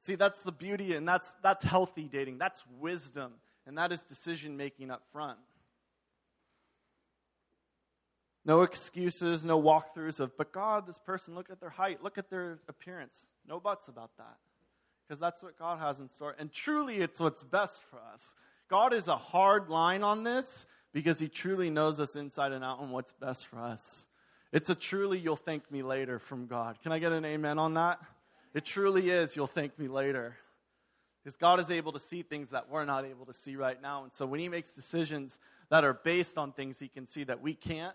See, 0.00 0.16
that's 0.16 0.42
the 0.42 0.52
beauty, 0.52 0.94
and 0.96 1.06
that's, 1.06 1.32
that's 1.42 1.62
healthy 1.62 2.08
dating. 2.10 2.38
That's 2.38 2.64
wisdom, 2.80 3.34
and 3.66 3.78
that 3.78 3.92
is 3.92 4.02
decision 4.02 4.56
making 4.56 4.90
up 4.90 5.02
front. 5.12 5.38
No 8.44 8.62
excuses, 8.62 9.44
no 9.44 9.60
walkthroughs 9.60 10.18
of, 10.18 10.36
but 10.36 10.52
God, 10.52 10.86
this 10.86 10.98
person, 10.98 11.34
look 11.34 11.48
at 11.50 11.60
their 11.60 11.70
height, 11.70 12.02
look 12.02 12.18
at 12.18 12.28
their 12.28 12.58
appearance. 12.68 13.28
No 13.46 13.60
buts 13.60 13.88
about 13.88 14.10
that 14.18 14.36
because 15.06 15.20
that's 15.20 15.42
what 15.42 15.58
God 15.58 15.78
has 15.78 16.00
in 16.00 16.10
store. 16.10 16.34
And 16.38 16.50
truly, 16.50 16.96
it's 16.96 17.20
what's 17.20 17.42
best 17.42 17.82
for 17.82 18.00
us. 18.12 18.34
God 18.68 18.94
is 18.94 19.08
a 19.08 19.16
hard 19.16 19.68
line 19.68 20.02
on 20.02 20.24
this 20.24 20.66
because 20.92 21.18
He 21.18 21.28
truly 21.28 21.70
knows 21.70 22.00
us 22.00 22.16
inside 22.16 22.52
and 22.52 22.64
out 22.64 22.80
and 22.80 22.90
what's 22.90 23.12
best 23.12 23.46
for 23.46 23.58
us. 23.58 24.06
It's 24.52 24.70
a 24.70 24.74
truly, 24.74 25.18
you'll 25.18 25.36
thank 25.36 25.70
me 25.70 25.82
later 25.82 26.18
from 26.18 26.46
God. 26.46 26.80
Can 26.82 26.92
I 26.92 26.98
get 26.98 27.12
an 27.12 27.24
amen 27.24 27.58
on 27.58 27.74
that? 27.74 28.00
It 28.54 28.64
truly 28.64 29.10
is, 29.10 29.36
you'll 29.36 29.46
thank 29.46 29.78
me 29.78 29.88
later. 29.88 30.36
Because 31.22 31.36
God 31.36 31.60
is 31.60 31.70
able 31.70 31.92
to 31.92 32.00
see 32.00 32.22
things 32.22 32.50
that 32.50 32.68
we're 32.68 32.84
not 32.84 33.04
able 33.04 33.26
to 33.26 33.34
see 33.34 33.54
right 33.54 33.80
now. 33.80 34.04
And 34.04 34.12
so 34.12 34.26
when 34.26 34.40
He 34.40 34.48
makes 34.48 34.74
decisions 34.74 35.38
that 35.68 35.84
are 35.84 35.94
based 35.94 36.38
on 36.38 36.52
things 36.52 36.78
He 36.78 36.88
can 36.88 37.06
see 37.06 37.24
that 37.24 37.40
we 37.40 37.54
can't, 37.54 37.94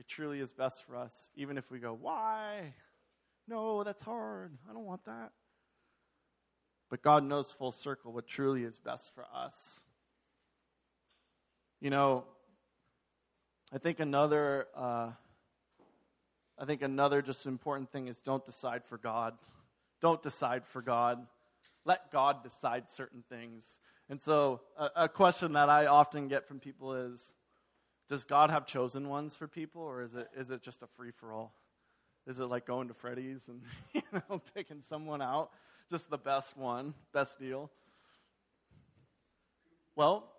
it 0.00 0.08
truly 0.08 0.40
is 0.40 0.50
best 0.50 0.86
for 0.86 0.96
us, 0.96 1.30
even 1.36 1.58
if 1.58 1.70
we 1.70 1.78
go, 1.78 1.92
Why? 1.92 2.72
No, 3.46 3.84
that's 3.84 4.02
hard. 4.02 4.56
I 4.68 4.72
don't 4.72 4.86
want 4.86 5.04
that. 5.04 5.32
But 6.88 7.02
God 7.02 7.22
knows 7.22 7.52
full 7.52 7.70
circle 7.70 8.10
what 8.12 8.26
truly 8.26 8.64
is 8.64 8.78
best 8.78 9.14
for 9.14 9.26
us. 9.34 9.80
You 11.82 11.90
know, 11.90 12.24
I 13.74 13.78
think 13.78 14.00
another, 14.00 14.68
uh, 14.74 15.10
I 16.58 16.64
think 16.64 16.80
another 16.80 17.20
just 17.20 17.44
important 17.44 17.92
thing 17.92 18.08
is 18.08 18.16
don't 18.22 18.44
decide 18.46 18.86
for 18.86 18.96
God. 18.96 19.34
Don't 20.00 20.22
decide 20.22 20.64
for 20.66 20.80
God. 20.80 21.26
Let 21.84 22.10
God 22.10 22.42
decide 22.42 22.88
certain 22.88 23.22
things. 23.28 23.78
And 24.08 24.20
so, 24.22 24.62
a, 24.78 25.04
a 25.04 25.08
question 25.10 25.52
that 25.52 25.68
I 25.68 25.86
often 25.86 26.28
get 26.28 26.48
from 26.48 26.58
people 26.58 26.94
is, 26.94 27.34
does 28.10 28.24
God 28.24 28.50
have 28.50 28.66
chosen 28.66 29.08
ones 29.08 29.34
for 29.34 29.48
people, 29.48 29.80
or 29.80 30.02
is 30.02 30.14
it 30.14 30.28
is 30.36 30.50
it 30.50 30.62
just 30.62 30.82
a 30.82 30.86
free 30.88 31.12
for 31.12 31.32
all? 31.32 31.54
Is 32.26 32.40
it 32.40 32.44
like 32.44 32.66
going 32.66 32.88
to 32.88 32.94
Freddy's 32.94 33.48
and 33.48 33.62
you 33.94 34.02
know 34.12 34.42
picking 34.54 34.82
someone 34.86 35.22
out? 35.22 35.50
just 35.90 36.08
the 36.08 36.18
best 36.18 36.56
one, 36.56 36.94
best 37.12 37.40
deal. 37.40 37.68
Well, 39.96 40.30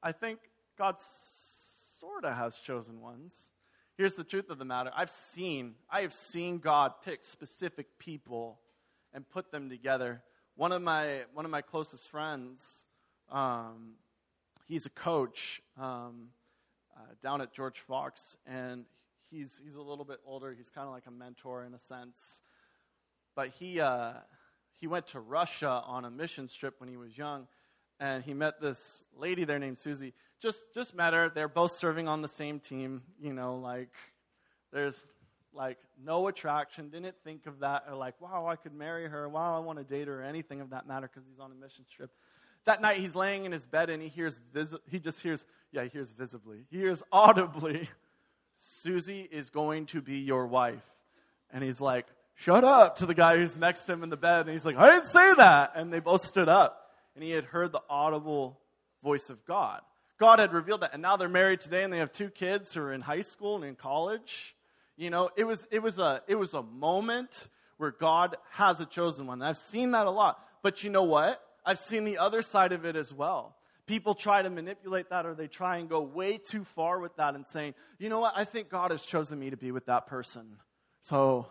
I 0.00 0.12
think 0.12 0.38
God 0.78 0.94
sort 1.00 2.24
of 2.24 2.36
has 2.36 2.58
chosen 2.58 3.00
ones. 3.00 3.50
Here's 3.96 4.14
the 4.14 4.24
truth 4.24 4.48
of 4.48 4.58
the 4.58 4.64
matter 4.64 4.90
I've 4.96 5.10
seen, 5.10 5.74
I 5.90 6.02
have 6.02 6.12
seen 6.12 6.58
God 6.58 6.92
pick 7.04 7.24
specific 7.24 7.98
people 7.98 8.60
and 9.12 9.28
put 9.28 9.50
them 9.50 9.68
together. 9.68 10.22
One 10.54 10.72
of 10.72 10.82
my, 10.82 11.22
one 11.34 11.44
of 11.44 11.50
my 11.50 11.62
closest 11.62 12.08
friends, 12.08 12.86
um, 13.30 13.94
he's 14.68 14.86
a 14.86 14.90
coach 14.90 15.60
um, 15.76 16.28
uh, 17.00 17.14
down 17.22 17.40
at 17.40 17.52
George 17.52 17.80
Fox, 17.80 18.36
and 18.46 18.84
he's, 19.30 19.60
he's 19.64 19.76
a 19.76 19.82
little 19.82 20.04
bit 20.04 20.18
older. 20.26 20.52
He's 20.52 20.70
kind 20.70 20.86
of 20.86 20.92
like 20.92 21.06
a 21.06 21.10
mentor 21.10 21.64
in 21.64 21.74
a 21.74 21.78
sense. 21.78 22.42
But 23.34 23.48
he, 23.48 23.80
uh, 23.80 24.12
he 24.74 24.86
went 24.86 25.08
to 25.08 25.20
Russia 25.20 25.82
on 25.86 26.04
a 26.04 26.10
mission 26.10 26.48
trip 26.48 26.74
when 26.78 26.88
he 26.88 26.96
was 26.96 27.16
young, 27.16 27.46
and 27.98 28.24
he 28.24 28.34
met 28.34 28.60
this 28.60 29.04
lady 29.16 29.44
there 29.44 29.58
named 29.58 29.78
Susie. 29.78 30.14
Just 30.40 30.64
just 30.74 30.94
met 30.94 31.12
her. 31.12 31.30
They're 31.34 31.48
both 31.48 31.72
serving 31.72 32.08
on 32.08 32.22
the 32.22 32.28
same 32.28 32.60
team. 32.60 33.02
You 33.20 33.34
know, 33.34 33.56
like 33.56 33.90
there's 34.72 35.06
like 35.52 35.78
no 36.02 36.28
attraction. 36.28 36.88
Didn't 36.88 37.16
think 37.24 37.46
of 37.46 37.60
that 37.60 37.84
or 37.88 37.94
like, 37.94 38.20
wow, 38.20 38.46
I 38.46 38.56
could 38.56 38.72
marry 38.72 39.06
her. 39.06 39.28
Wow, 39.28 39.54
I 39.56 39.60
want 39.60 39.78
to 39.78 39.84
date 39.84 40.08
her 40.08 40.20
or 40.20 40.24
anything 40.24 40.62
of 40.62 40.70
that 40.70 40.86
matter 40.86 41.10
because 41.12 41.28
he's 41.28 41.40
on 41.40 41.52
a 41.52 41.54
mission 41.54 41.84
trip. 41.94 42.10
That 42.66 42.82
night 42.82 42.98
he's 42.98 43.16
laying 43.16 43.44
in 43.44 43.52
his 43.52 43.66
bed 43.66 43.90
and 43.90 44.02
he 44.02 44.08
hears 44.08 44.40
vis- 44.52 44.74
he 44.88 44.98
just 44.98 45.22
hears 45.22 45.46
yeah 45.72 45.82
he 45.84 45.88
hears 45.88 46.12
visibly 46.12 46.66
he 46.70 46.78
hears 46.78 47.02
audibly 47.10 47.88
Susie 48.56 49.26
is 49.30 49.50
going 49.50 49.86
to 49.86 50.00
be 50.00 50.18
your 50.18 50.46
wife 50.46 50.84
and 51.52 51.64
he's 51.64 51.80
like 51.80 52.06
shut 52.40 52.64
up 52.64 52.96
to 52.96 53.06
the 53.06 53.14
guy 53.14 53.36
who's 53.36 53.58
next 53.58 53.84
to 53.84 53.92
him 53.92 54.02
in 54.02 54.08
the 54.08 54.16
bed. 54.16 54.40
And 54.40 54.50
he's 54.50 54.64
like, 54.64 54.76
I 54.76 54.94
didn't 54.94 55.10
say 55.10 55.34
that. 55.34 55.72
And 55.74 55.92
they 55.92 56.00
both 56.00 56.24
stood 56.24 56.48
up. 56.48 56.90
And 57.14 57.22
he 57.22 57.30
had 57.30 57.44
heard 57.44 57.70
the 57.72 57.82
audible 57.88 58.58
voice 59.02 59.30
of 59.30 59.44
God. 59.44 59.80
God 60.18 60.38
had 60.38 60.52
revealed 60.52 60.80
that. 60.80 60.94
And 60.94 61.02
now 61.02 61.16
they're 61.16 61.28
married 61.28 61.60
today 61.60 61.82
and 61.82 61.92
they 61.92 61.98
have 61.98 62.12
two 62.12 62.30
kids 62.30 62.72
who 62.72 62.82
are 62.82 62.92
in 62.92 63.02
high 63.02 63.20
school 63.20 63.56
and 63.56 63.64
in 63.64 63.74
college. 63.74 64.54
You 64.96 65.10
know, 65.10 65.30
it 65.36 65.44
was, 65.44 65.66
it 65.70 65.82
was, 65.82 65.98
a, 65.98 66.22
it 66.28 66.34
was 66.34 66.54
a 66.54 66.62
moment 66.62 67.48
where 67.76 67.90
God 67.90 68.36
has 68.52 68.80
a 68.80 68.86
chosen 68.86 69.26
one. 69.26 69.40
And 69.40 69.48
I've 69.48 69.56
seen 69.56 69.90
that 69.92 70.06
a 70.06 70.10
lot. 70.10 70.42
But 70.62 70.82
you 70.82 70.90
know 70.90 71.04
what? 71.04 71.42
I've 71.64 71.78
seen 71.78 72.04
the 72.04 72.18
other 72.18 72.42
side 72.42 72.72
of 72.72 72.84
it 72.84 72.96
as 72.96 73.12
well. 73.12 73.56
people 73.86 74.14
try 74.14 74.40
to 74.40 74.48
manipulate 74.50 75.10
that 75.10 75.26
or 75.26 75.34
they 75.34 75.48
try 75.48 75.78
and 75.78 75.88
go 75.88 76.00
way 76.00 76.38
too 76.38 76.62
far 76.62 77.00
with 77.00 77.16
that 77.16 77.34
and 77.34 77.44
saying, 77.44 77.74
you 77.98 78.08
know 78.08 78.20
what, 78.20 78.34
I 78.36 78.44
think 78.44 78.68
God 78.68 78.92
has 78.92 79.02
chosen 79.02 79.36
me 79.36 79.50
to 79.50 79.56
be 79.56 79.72
with 79.72 79.86
that 79.86 80.06
person. 80.06 80.58
So 81.02 81.46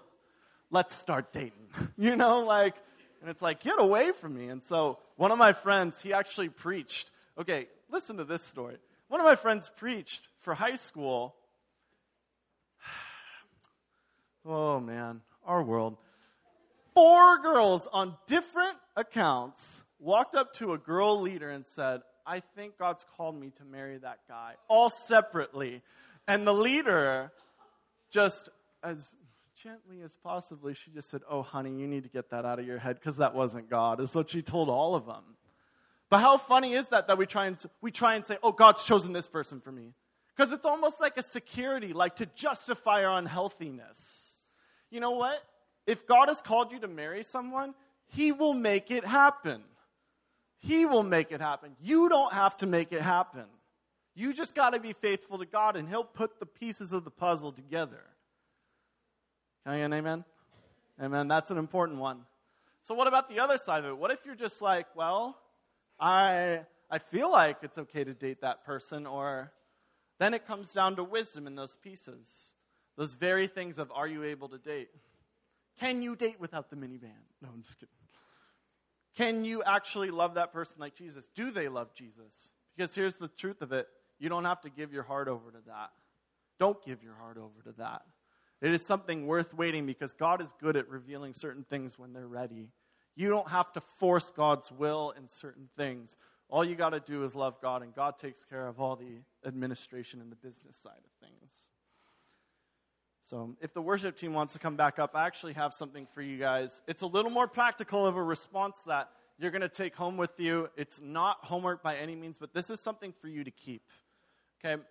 let's 0.71 0.95
start 0.95 1.33
dating. 1.33 1.67
you 1.97 2.15
know, 2.15 2.45
like, 2.45 2.75
and 3.21 3.29
it's 3.29 3.41
like, 3.41 3.61
get 3.61 3.75
away 3.77 4.11
from 4.13 4.35
me. 4.35 4.47
And 4.47 4.63
so 4.63 4.99
one 5.17 5.31
of 5.31 5.37
my 5.37 5.51
friends, 5.51 6.01
he 6.01 6.13
actually 6.13 6.47
preached. 6.47 7.09
Okay, 7.37 7.67
listen 7.91 8.17
to 8.17 8.23
this 8.23 8.41
story. 8.41 8.77
One 9.09 9.19
of 9.19 9.25
my 9.25 9.35
friends 9.35 9.69
preached 9.75 10.27
for 10.39 10.53
high 10.53 10.75
school. 10.75 11.35
Oh 14.45 14.79
man, 14.79 15.19
our 15.45 15.61
world. 15.61 15.97
Four 16.95 17.41
girls 17.41 17.87
on 17.91 18.15
different 18.25 18.77
accounts 18.95 19.83
walked 19.99 20.35
up 20.35 20.53
to 20.53 20.73
a 20.73 20.77
girl 20.77 21.19
leader 21.19 21.49
and 21.49 21.65
said, 21.65 22.01
I 22.25 22.41
think 22.41 22.77
God's 22.77 23.05
called 23.17 23.39
me 23.39 23.51
to 23.57 23.65
marry 23.65 23.97
that 23.97 24.19
guy, 24.27 24.53
all 24.67 24.89
separately. 24.89 25.81
And 26.27 26.45
the 26.45 26.53
leader, 26.53 27.31
just 28.11 28.49
as 28.83 29.15
gently 29.61 30.01
as 30.01 30.15
possibly, 30.15 30.73
she 30.73 30.91
just 30.91 31.09
said, 31.09 31.21
Oh, 31.29 31.41
honey, 31.41 31.75
you 31.75 31.87
need 31.87 32.03
to 32.03 32.09
get 32.09 32.29
that 32.29 32.45
out 32.45 32.59
of 32.59 32.65
your 32.65 32.77
head 32.77 32.95
because 32.95 33.17
that 33.17 33.33
wasn't 33.33 33.69
God, 33.69 33.99
is 33.99 34.13
what 34.13 34.29
she 34.29 34.41
told 34.41 34.69
all 34.69 34.95
of 34.95 35.05
them. 35.05 35.23
But 36.09 36.19
how 36.19 36.37
funny 36.37 36.73
is 36.73 36.87
that 36.89 37.07
that 37.07 37.17
we 37.17 37.25
try 37.25 37.47
and, 37.47 37.57
we 37.81 37.91
try 37.91 38.15
and 38.15 38.25
say, 38.25 38.37
Oh, 38.43 38.51
God's 38.51 38.83
chosen 38.83 39.11
this 39.11 39.27
person 39.27 39.59
for 39.59 39.71
me? 39.71 39.93
Because 40.35 40.53
it's 40.53 40.65
almost 40.65 41.01
like 41.01 41.17
a 41.17 41.23
security, 41.23 41.93
like 41.93 42.17
to 42.17 42.25
justify 42.27 43.03
our 43.03 43.17
unhealthiness. 43.17 44.35
You 44.89 44.99
know 44.99 45.11
what? 45.11 45.43
If 45.85 46.07
God 46.07 46.29
has 46.29 46.41
called 46.41 46.71
you 46.71 46.79
to 46.79 46.87
marry 46.87 47.23
someone, 47.23 47.73
He 48.07 48.31
will 48.31 48.53
make 48.53 48.91
it 48.91 49.03
happen. 49.03 49.63
He 50.59 50.85
will 50.85 51.03
make 51.03 51.31
it 51.31 51.41
happen. 51.41 51.71
You 51.81 52.09
don't 52.09 52.33
have 52.33 52.57
to 52.57 52.67
make 52.67 52.91
it 52.91 53.01
happen. 53.01 53.45
You 54.13 54.33
just 54.33 54.53
got 54.53 54.71
to 54.71 54.79
be 54.79 54.93
faithful 54.93 55.37
to 55.37 55.45
God, 55.45 55.75
and 55.75 55.87
He'll 55.87 56.03
put 56.03 56.39
the 56.39 56.45
pieces 56.45 56.91
of 56.91 57.05
the 57.05 57.11
puzzle 57.11 57.51
together. 57.51 58.03
Can 59.63 59.73
I 59.73 59.77
get 59.77 59.85
an 59.85 59.93
amen? 59.93 60.25
Amen. 61.01 61.27
That's 61.27 61.51
an 61.51 61.57
important 61.57 61.99
one. 61.99 62.21
So, 62.81 62.93
what 62.93 63.07
about 63.07 63.29
the 63.29 63.39
other 63.39 63.57
side 63.57 63.85
of 63.85 63.91
it? 63.91 63.97
What 63.97 64.11
if 64.11 64.19
you're 64.25 64.35
just 64.35 64.61
like, 64.61 64.87
well, 64.95 65.37
I, 65.99 66.61
I 66.89 66.99
feel 66.99 67.31
like 67.31 67.57
it's 67.61 67.77
okay 67.77 68.03
to 68.03 68.13
date 68.13 68.41
that 68.41 68.65
person, 68.65 69.05
or 69.05 69.53
then 70.17 70.33
it 70.33 70.45
comes 70.45 70.73
down 70.73 70.97
to 70.97 71.03
wisdom 71.03 71.47
in 71.47 71.55
those 71.55 71.77
pieces. 71.77 72.53
Those 72.97 73.13
very 73.13 73.47
things 73.47 73.79
of 73.79 73.91
are 73.93 74.07
you 74.07 74.25
able 74.25 74.49
to 74.49 74.57
date? 74.57 74.89
Can 75.79 76.01
you 76.01 76.17
date 76.17 76.39
without 76.39 76.69
the 76.69 76.75
minivan? 76.75 77.23
No, 77.41 77.49
I'm 77.53 77.61
just 77.61 77.79
kidding. 77.79 77.98
Can 79.15 79.43
you 79.43 79.63
actually 79.63 80.11
love 80.11 80.35
that 80.35 80.53
person 80.53 80.77
like 80.79 80.95
Jesus? 80.95 81.29
Do 81.35 81.51
they 81.51 81.67
love 81.67 81.93
Jesus? 81.93 82.51
Because 82.75 82.95
here's 82.95 83.15
the 83.15 83.27
truth 83.27 83.61
of 83.61 83.71
it 83.71 83.87
you 84.19 84.29
don't 84.29 84.45
have 84.45 84.61
to 84.61 84.69
give 84.69 84.93
your 84.93 85.03
heart 85.03 85.27
over 85.27 85.51
to 85.51 85.59
that. 85.67 85.91
Don't 86.59 86.83
give 86.83 87.03
your 87.03 87.15
heart 87.15 87.37
over 87.37 87.61
to 87.63 87.77
that. 87.77 88.01
It 88.61 88.73
is 88.73 88.85
something 88.85 89.25
worth 89.25 89.53
waiting 89.53 89.85
because 89.85 90.13
God 90.13 90.41
is 90.41 90.53
good 90.59 90.75
at 90.75 90.89
revealing 90.89 91.33
certain 91.33 91.63
things 91.63 91.97
when 91.97 92.11
they're 92.11 92.27
ready. 92.27 92.67
You 93.15 93.29
don't 93.29 93.47
have 93.49 93.71
to 93.73 93.81
force 93.81 94.29
God's 94.31 94.71
will 94.71 95.13
in 95.17 95.27
certain 95.27 95.69
things. 95.77 96.17
All 96.49 96.65
you 96.65 96.75
got 96.75 96.89
to 96.89 96.99
do 96.99 97.23
is 97.23 97.35
love 97.35 97.61
God, 97.61 97.83
and 97.83 97.93
God 97.93 98.17
takes 98.17 98.43
care 98.43 98.67
of 98.67 98.81
all 98.81 98.95
the 98.95 99.21
administration 99.47 100.19
and 100.19 100.31
the 100.31 100.35
business 100.35 100.77
side 100.77 100.91
of 100.97 101.27
things. 101.27 101.68
So, 103.29 103.55
if 103.61 103.75
the 103.75 103.81
worship 103.81 104.17
team 104.17 104.33
wants 104.33 104.53
to 104.53 104.59
come 104.59 104.75
back 104.75 104.97
up, 104.97 105.11
I 105.13 105.27
actually 105.27 105.53
have 105.53 105.71
something 105.71 106.07
for 106.15 106.21
you 106.23 106.39
guys. 106.39 106.81
It's 106.87 107.03
a 107.03 107.05
little 107.05 107.29
more 107.29 107.47
practical 107.47 108.07
of 108.07 108.15
a 108.15 108.23
response 108.23 108.79
that 108.87 109.11
you're 109.37 109.51
going 109.51 109.61
to 109.61 109.69
take 109.69 109.95
home 109.95 110.17
with 110.17 110.39
you. 110.39 110.67
It's 110.75 110.99
not 110.99 111.37
homework 111.43 111.83
by 111.83 111.97
any 111.97 112.15
means, 112.15 112.39
but 112.39 112.55
this 112.55 112.71
is 112.71 112.79
something 112.79 113.13
for 113.21 113.27
you 113.27 113.43
to 113.43 113.51
keep. 113.51 113.83
Okay? 114.65 114.81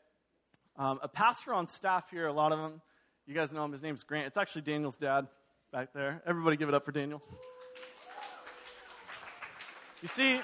Um, 0.77 1.01
a 1.03 1.09
pastor 1.09 1.53
on 1.53 1.67
staff 1.67 2.13
here, 2.13 2.29
a 2.29 2.33
lot 2.33 2.53
of 2.53 2.61
them, 2.61 2.81
you 3.27 3.35
guys 3.35 3.53
know 3.53 3.65
him. 3.65 3.73
His 3.73 3.83
name's 3.83 4.05
Grant. 4.05 4.29
It's 4.29 4.37
actually 4.37 4.63
Daniel's 4.63 4.99
dad 4.99 5.27
back 5.73 5.93
there. 5.93 6.23
Everybody 6.25 6.57
give 6.57 6.69
it 6.69 6.77
up 6.77 6.85
for 6.85 6.93
Daniel. 6.93 7.21
You 10.01 10.07
see, 10.07 10.41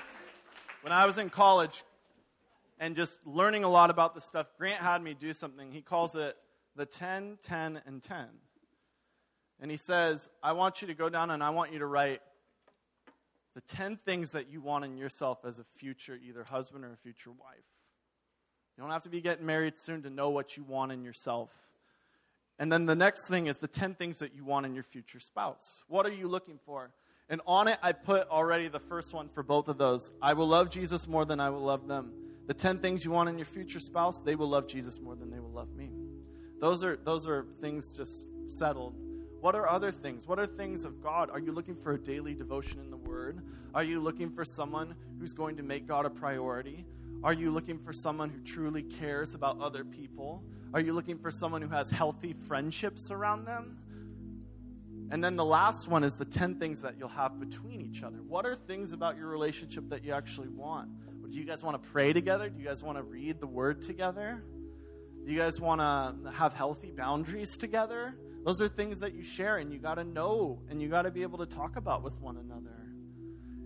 when 0.83 0.93
I 0.93 1.07
was 1.07 1.19
in 1.19 1.31
college 1.31 1.85
and 2.81 2.97
just 2.97 3.25
learning 3.25 3.63
a 3.63 3.71
lot 3.71 3.91
about 3.91 4.17
this 4.17 4.25
stuff, 4.25 4.49
Grant 4.59 4.83
had 4.83 5.01
me 5.01 5.15
do 5.15 5.33
something. 5.33 5.71
He 5.71 5.81
calls 5.81 6.17
it 6.17 6.37
the 6.77 6.87
10, 6.87 7.39
10, 7.43 7.83
and 7.87 8.03
10. 8.03 8.27
And 9.61 9.71
he 9.71 9.77
says, 9.77 10.29
I 10.43 10.53
want 10.53 10.83
you 10.83 10.89
to 10.89 10.95
go 10.95 11.09
down 11.09 11.31
and 11.31 11.43
I 11.43 11.51
want 11.51 11.73
you 11.73 11.79
to 11.79 11.87
write 11.87 12.21
the 13.55 13.61
10 13.63 13.99
things 14.05 14.33
that 14.33 14.51
you 14.51 14.61
want 14.61 14.85
in 14.85 14.97
yourself 14.97 15.45
as 15.45 15.59
a 15.59 15.65
future, 15.77 16.19
either 16.27 16.43
husband 16.43 16.85
or 16.85 16.93
a 16.93 16.97
future 16.97 17.31
wife. 17.31 17.65
You 18.77 18.83
don't 18.83 18.91
have 18.91 19.05
to 19.05 19.09
be 19.09 19.21
getting 19.21 19.47
married 19.47 19.79
soon 19.79 20.03
to 20.03 20.11
know 20.11 20.31
what 20.31 20.57
you 20.57 20.65
want 20.65 20.91
in 20.91 21.05
yourself. 21.05 21.51
And 22.59 22.71
then 22.73 22.87
the 22.87 22.97
next 22.97 23.29
thing 23.29 23.47
is 23.47 23.59
the 23.59 23.69
10 23.69 23.95
things 23.95 24.19
that 24.19 24.35
you 24.35 24.45
want 24.45 24.67
in 24.67 24.75
your 24.75 24.83
future 24.83 25.21
spouse. 25.21 25.85
What 25.89 26.07
are 26.07 26.13
you 26.13 26.27
looking 26.27 26.59
for? 26.67 26.91
And 27.29 27.41
on 27.47 27.69
it, 27.69 27.79
I 27.83 27.93
put 27.93 28.29
already 28.29 28.69
the 28.69 28.81
first 28.81 29.15
one 29.15 29.29
for 29.29 29.43
both 29.43 29.69
of 29.69 29.79
those. 29.79 30.13
I 30.21 30.35
will 30.35 30.49
love 30.49 30.69
Jesus 30.69 31.09
more 31.09 31.25
than 31.25 31.41
I 31.41 31.51
will 31.51 31.63
love 31.63 31.87
them. 31.87 32.13
The 32.47 32.55
10 32.55 32.81
things 32.81 33.05
you 33.05 33.13
want 33.13 33.29
in 33.29 33.39
your 33.39 33.47
future 33.47 33.81
spouse, 33.81 34.21
they 34.21 34.35
will 34.35 34.49
love 34.49 34.67
Jesus 34.67 35.01
more 35.01 35.17
than 35.17 35.31
they 35.31 35.41
will 35.41 35.53
love 35.53 35.73
me. 35.75 35.91
Those 36.65 36.83
are, 36.83 36.97
those 36.97 37.29
are 37.29 37.45
things 37.61 37.93
just 37.93 38.27
settled. 38.47 38.95
What 39.43 39.55
are 39.55 39.69
other 39.69 39.93
things? 39.93 40.27
What 40.27 40.39
are 40.39 40.47
things 40.47 40.87
of 40.87 41.03
God? 41.03 41.29
Are 41.29 41.39
you 41.39 41.53
looking 41.53 41.77
for 41.77 41.93
a 41.93 41.99
daily 41.99 42.33
devotion 42.33 42.81
in 42.81 42.91
the 42.91 42.97
Word? 42.97 43.43
Are 43.75 43.85
you 43.85 44.01
looking 44.01 44.31
for 44.31 44.47
someone 44.47 44.95
who's 45.21 45.35
going 45.35 45.59
to 45.59 45.63
make 45.63 45.87
God 45.87 46.07
a 46.07 46.09
priority? 46.09 46.87
Are 47.23 47.35
you 47.35 47.51
looking 47.51 47.79
for 47.79 47.93
someone 47.93 48.31
who 48.31 48.41
truly 48.41 48.83
cares 48.83 49.35
about 49.35 49.61
other 49.61 49.85
people? 49.85 50.43
Are 50.73 50.81
you 50.81 50.95
looking 50.95 51.19
for 51.19 51.31
someone 51.31 51.61
who 51.61 51.69
has 51.69 51.91
healthy 51.91 52.35
friendships 52.49 53.11
around 53.11 53.45
them? 53.45 53.77
And 55.11 55.23
then 55.23 55.37
the 55.37 55.45
last 55.45 55.87
one 55.87 56.03
is 56.03 56.17
the 56.17 56.25
10 56.25 56.55
things 56.55 56.81
that 56.81 56.95
you'll 56.99 57.09
have 57.09 57.39
between 57.39 57.83
each 57.83 58.03
other. 58.03 58.23
What 58.27 58.47
are 58.47 58.57
things 58.57 58.93
about 58.93 59.19
your 59.19 59.29
relationship 59.29 59.91
that 59.91 60.03
you 60.03 60.15
actually 60.15 60.49
want? 60.49 60.89
Do 61.31 61.39
you 61.39 61.45
guys 61.45 61.63
want 61.63 61.83
to 61.83 61.91
pray 61.91 62.15
together? 62.15 62.49
Do 62.49 62.59
you 62.59 62.67
guys 62.67 62.83
want 62.83 62.97
to 62.97 63.03
read 63.03 63.39
the 63.39 63.47
Word 63.47 63.83
together? 63.83 64.43
Do 65.25 65.33
you 65.33 65.39
guys 65.39 65.59
want 65.59 65.81
to 65.81 66.31
have 66.33 66.53
healthy 66.53 66.91
boundaries 66.91 67.57
together? 67.57 68.15
Those 68.45 68.61
are 68.61 68.69
things 68.69 69.01
that 69.01 69.15
you 69.15 69.23
share 69.23 69.57
and 69.57 69.73
you 69.73 69.79
got 69.79 69.95
to 69.95 70.05
know 70.05 70.61
and 70.69 70.83
you 70.83 70.89
got 70.89 71.03
to 71.03 71.11
be 71.11 71.23
able 71.23 71.39
to 71.39 71.47
talk 71.47 71.77
about 71.77 72.03
with 72.03 72.21
one 72.21 72.37
another. 72.37 72.77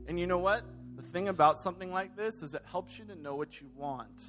And 0.07 0.21
you 0.21 0.29
know 0.29 0.39
what? 0.39 0.63
The 0.95 1.03
thing 1.03 1.27
about 1.27 1.59
something 1.59 1.91
like 1.91 2.17
this 2.17 2.45
is 2.45 2.55
it 2.55 2.63
helps 2.71 2.97
you 2.97 3.07
to 3.07 3.17
know 3.17 3.35
what 3.35 3.61
you 3.61 3.67
want. 3.75 4.21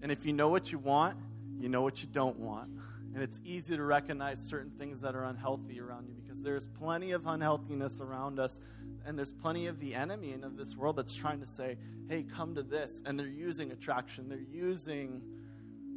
And 0.00 0.10
if 0.10 0.24
you 0.24 0.32
know 0.32 0.48
what 0.48 0.72
you 0.72 0.78
want, 0.78 1.18
you 1.58 1.68
know 1.68 1.82
what 1.82 2.00
you 2.00 2.08
don't 2.10 2.38
want. 2.38 2.70
And 3.12 3.22
it's 3.22 3.38
easy 3.44 3.76
to 3.76 3.82
recognize 3.82 4.40
certain 4.40 4.70
things 4.78 5.02
that 5.02 5.14
are 5.14 5.24
unhealthy 5.24 5.78
around 5.78 6.08
you 6.08 6.14
because 6.14 6.42
there's 6.42 6.68
plenty 6.68 7.12
of 7.12 7.26
unhealthiness 7.26 8.00
around 8.00 8.38
us. 8.38 8.60
And 9.04 9.16
there's 9.16 9.32
plenty 9.32 9.66
of 9.66 9.78
the 9.78 9.94
enemy 9.94 10.32
and 10.32 10.42
of 10.42 10.56
this 10.56 10.74
world 10.74 10.96
that's 10.96 11.14
trying 11.14 11.40
to 11.40 11.46
say, 11.46 11.76
hey, 12.08 12.22
come 12.22 12.54
to 12.54 12.62
this. 12.62 13.02
And 13.04 13.18
they're 13.18 13.26
using 13.26 13.72
attraction, 13.72 14.30
they're 14.30 14.38
using 14.38 15.20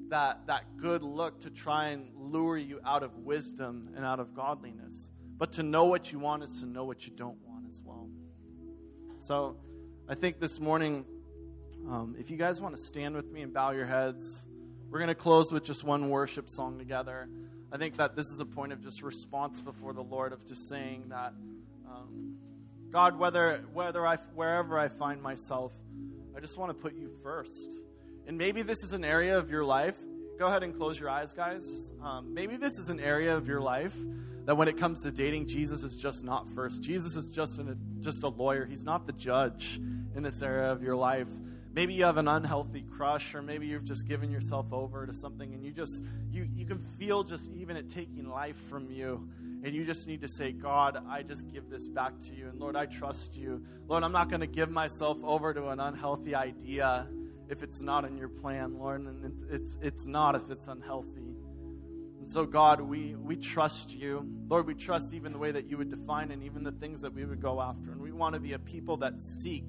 that, 0.09 0.47
that 0.47 0.77
good 0.77 1.03
look 1.03 1.39
to 1.41 1.49
try 1.49 1.89
and 1.89 2.09
lure 2.15 2.57
you 2.57 2.79
out 2.85 3.03
of 3.03 3.15
wisdom 3.17 3.89
and 3.95 4.05
out 4.05 4.19
of 4.19 4.33
godliness. 4.33 5.09
But 5.37 5.53
to 5.53 5.63
know 5.63 5.85
what 5.85 6.11
you 6.11 6.19
want 6.19 6.43
is 6.43 6.59
to 6.59 6.65
know 6.65 6.83
what 6.83 7.05
you 7.05 7.13
don't 7.15 7.37
want 7.47 7.65
as 7.69 7.81
well. 7.83 8.09
So 9.19 9.57
I 10.07 10.15
think 10.15 10.39
this 10.39 10.59
morning, 10.59 11.05
um, 11.87 12.15
if 12.19 12.29
you 12.29 12.37
guys 12.37 12.59
want 12.59 12.75
to 12.75 12.81
stand 12.81 13.15
with 13.15 13.31
me 13.31 13.41
and 13.41 13.53
bow 13.53 13.71
your 13.71 13.85
heads, 13.85 14.43
we're 14.89 14.99
going 14.99 15.09
to 15.09 15.15
close 15.15 15.51
with 15.51 15.63
just 15.63 15.83
one 15.83 16.09
worship 16.09 16.49
song 16.49 16.77
together. 16.77 17.29
I 17.71 17.77
think 17.77 17.97
that 17.97 18.15
this 18.15 18.31
is 18.31 18.39
a 18.39 18.45
point 18.45 18.73
of 18.73 18.81
just 18.81 19.03
response 19.03 19.61
before 19.61 19.93
the 19.93 20.01
Lord 20.01 20.33
of 20.33 20.45
just 20.45 20.67
saying 20.67 21.09
that, 21.09 21.33
um, 21.87 22.35
God, 22.91 23.19
whether 23.19 23.63
whether 23.71 24.05
I 24.05 24.15
wherever 24.33 24.79
I 24.79 24.87
find 24.87 25.21
myself, 25.21 25.73
I 26.35 26.39
just 26.39 26.57
want 26.57 26.71
to 26.71 26.73
put 26.73 26.95
you 26.95 27.11
first. 27.21 27.71
And 28.29 28.37
maybe 28.37 28.61
this 28.61 28.83
is 28.83 28.93
an 28.93 29.03
area 29.03 29.39
of 29.39 29.49
your 29.49 29.65
life. 29.65 29.95
Go 30.37 30.45
ahead 30.45 30.61
and 30.61 30.75
close 30.75 30.99
your 30.99 31.09
eyes, 31.09 31.33
guys. 31.33 31.91
Um, 31.99 32.31
maybe 32.31 32.57
this 32.57 32.77
is 32.77 32.89
an 32.89 32.99
area 32.99 33.35
of 33.35 33.47
your 33.47 33.59
life 33.59 33.95
that 34.45 34.55
when 34.55 34.67
it 34.67 34.77
comes 34.77 35.01
to 35.01 35.11
dating, 35.11 35.47
Jesus 35.47 35.83
is 35.83 35.95
just 35.95 36.23
not 36.23 36.47
first. 36.47 36.83
Jesus 36.83 37.15
is 37.15 37.25
just, 37.29 37.57
an, 37.57 37.75
just 38.01 38.21
a 38.21 38.27
lawyer. 38.27 38.67
He's 38.67 38.83
not 38.83 39.07
the 39.07 39.13
judge 39.13 39.81
in 40.15 40.21
this 40.21 40.43
area 40.43 40.71
of 40.71 40.83
your 40.83 40.95
life. 40.95 41.27
Maybe 41.73 41.95
you 41.95 42.03
have 42.03 42.17
an 42.17 42.27
unhealthy 42.27 42.83
crush, 42.83 43.33
or 43.33 43.41
maybe 43.41 43.65
you've 43.65 43.83
just 43.83 44.07
given 44.07 44.29
yourself 44.29 44.71
over 44.71 45.07
to 45.07 45.13
something 45.13 45.51
and 45.51 45.65
you 45.65 45.71
just, 45.71 46.03
you, 46.29 46.47
you 46.53 46.67
can 46.67 46.77
feel 46.99 47.23
just 47.23 47.49
even 47.49 47.77
it 47.77 47.89
taking 47.89 48.29
life 48.29 48.57
from 48.69 48.91
you. 48.91 49.27
And 49.63 49.73
you 49.73 49.85
just 49.85 50.05
need 50.05 50.21
to 50.21 50.27
say, 50.27 50.51
God, 50.51 51.03
I 51.09 51.23
just 51.23 51.51
give 51.51 51.67
this 51.71 51.87
back 51.87 52.19
to 52.27 52.35
you. 52.35 52.49
And 52.49 52.59
Lord, 52.59 52.75
I 52.75 52.85
trust 52.85 53.35
you. 53.35 53.65
Lord, 53.87 54.03
I'm 54.03 54.11
not 54.11 54.29
going 54.29 54.41
to 54.41 54.47
give 54.47 54.69
myself 54.69 55.17
over 55.23 55.51
to 55.51 55.69
an 55.69 55.79
unhealthy 55.79 56.35
idea 56.35 57.07
if 57.49 57.63
it's 57.63 57.81
not 57.81 58.05
in 58.05 58.17
your 58.17 58.29
plan, 58.29 58.77
Lord, 58.77 59.01
and 59.01 59.33
it's, 59.49 59.77
it's 59.81 60.05
not 60.05 60.35
if 60.35 60.51
it's 60.51 60.67
unhealthy. 60.67 61.35
And 62.19 62.31
so, 62.31 62.45
God, 62.45 62.79
we, 62.79 63.15
we 63.15 63.35
trust 63.35 63.91
you. 63.91 64.25
Lord, 64.47 64.67
we 64.67 64.75
trust 64.75 65.13
even 65.13 65.31
the 65.31 65.39
way 65.39 65.51
that 65.51 65.67
you 65.67 65.77
would 65.77 65.89
define 65.89 66.31
and 66.31 66.43
even 66.43 66.63
the 66.63 66.71
things 66.71 67.01
that 67.01 67.13
we 67.13 67.25
would 67.25 67.41
go 67.41 67.59
after. 67.59 67.91
And 67.91 68.01
we 68.01 68.11
want 68.11 68.35
to 68.35 68.39
be 68.39 68.53
a 68.53 68.59
people 68.59 68.97
that 68.97 69.21
seek 69.21 69.65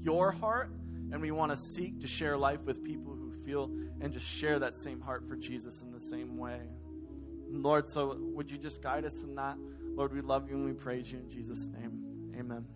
your 0.00 0.30
heart 0.30 0.70
and 1.10 1.20
we 1.20 1.32
want 1.32 1.50
to 1.50 1.56
seek 1.56 2.00
to 2.00 2.06
share 2.06 2.36
life 2.36 2.60
with 2.60 2.84
people 2.84 3.12
who 3.12 3.32
feel 3.44 3.70
and 4.00 4.12
just 4.12 4.26
share 4.26 4.60
that 4.60 4.76
same 4.76 5.00
heart 5.00 5.24
for 5.28 5.34
Jesus 5.34 5.82
in 5.82 5.90
the 5.90 6.00
same 6.00 6.36
way. 6.36 6.60
Lord, 7.50 7.88
so 7.88 8.16
would 8.20 8.50
you 8.50 8.58
just 8.58 8.82
guide 8.82 9.04
us 9.04 9.22
in 9.22 9.34
that? 9.34 9.56
Lord, 9.96 10.12
we 10.12 10.20
love 10.20 10.48
you 10.48 10.56
and 10.56 10.64
we 10.64 10.72
praise 10.72 11.10
you 11.10 11.18
in 11.18 11.28
Jesus' 11.28 11.68
name. 11.68 12.34
Amen. 12.38 12.66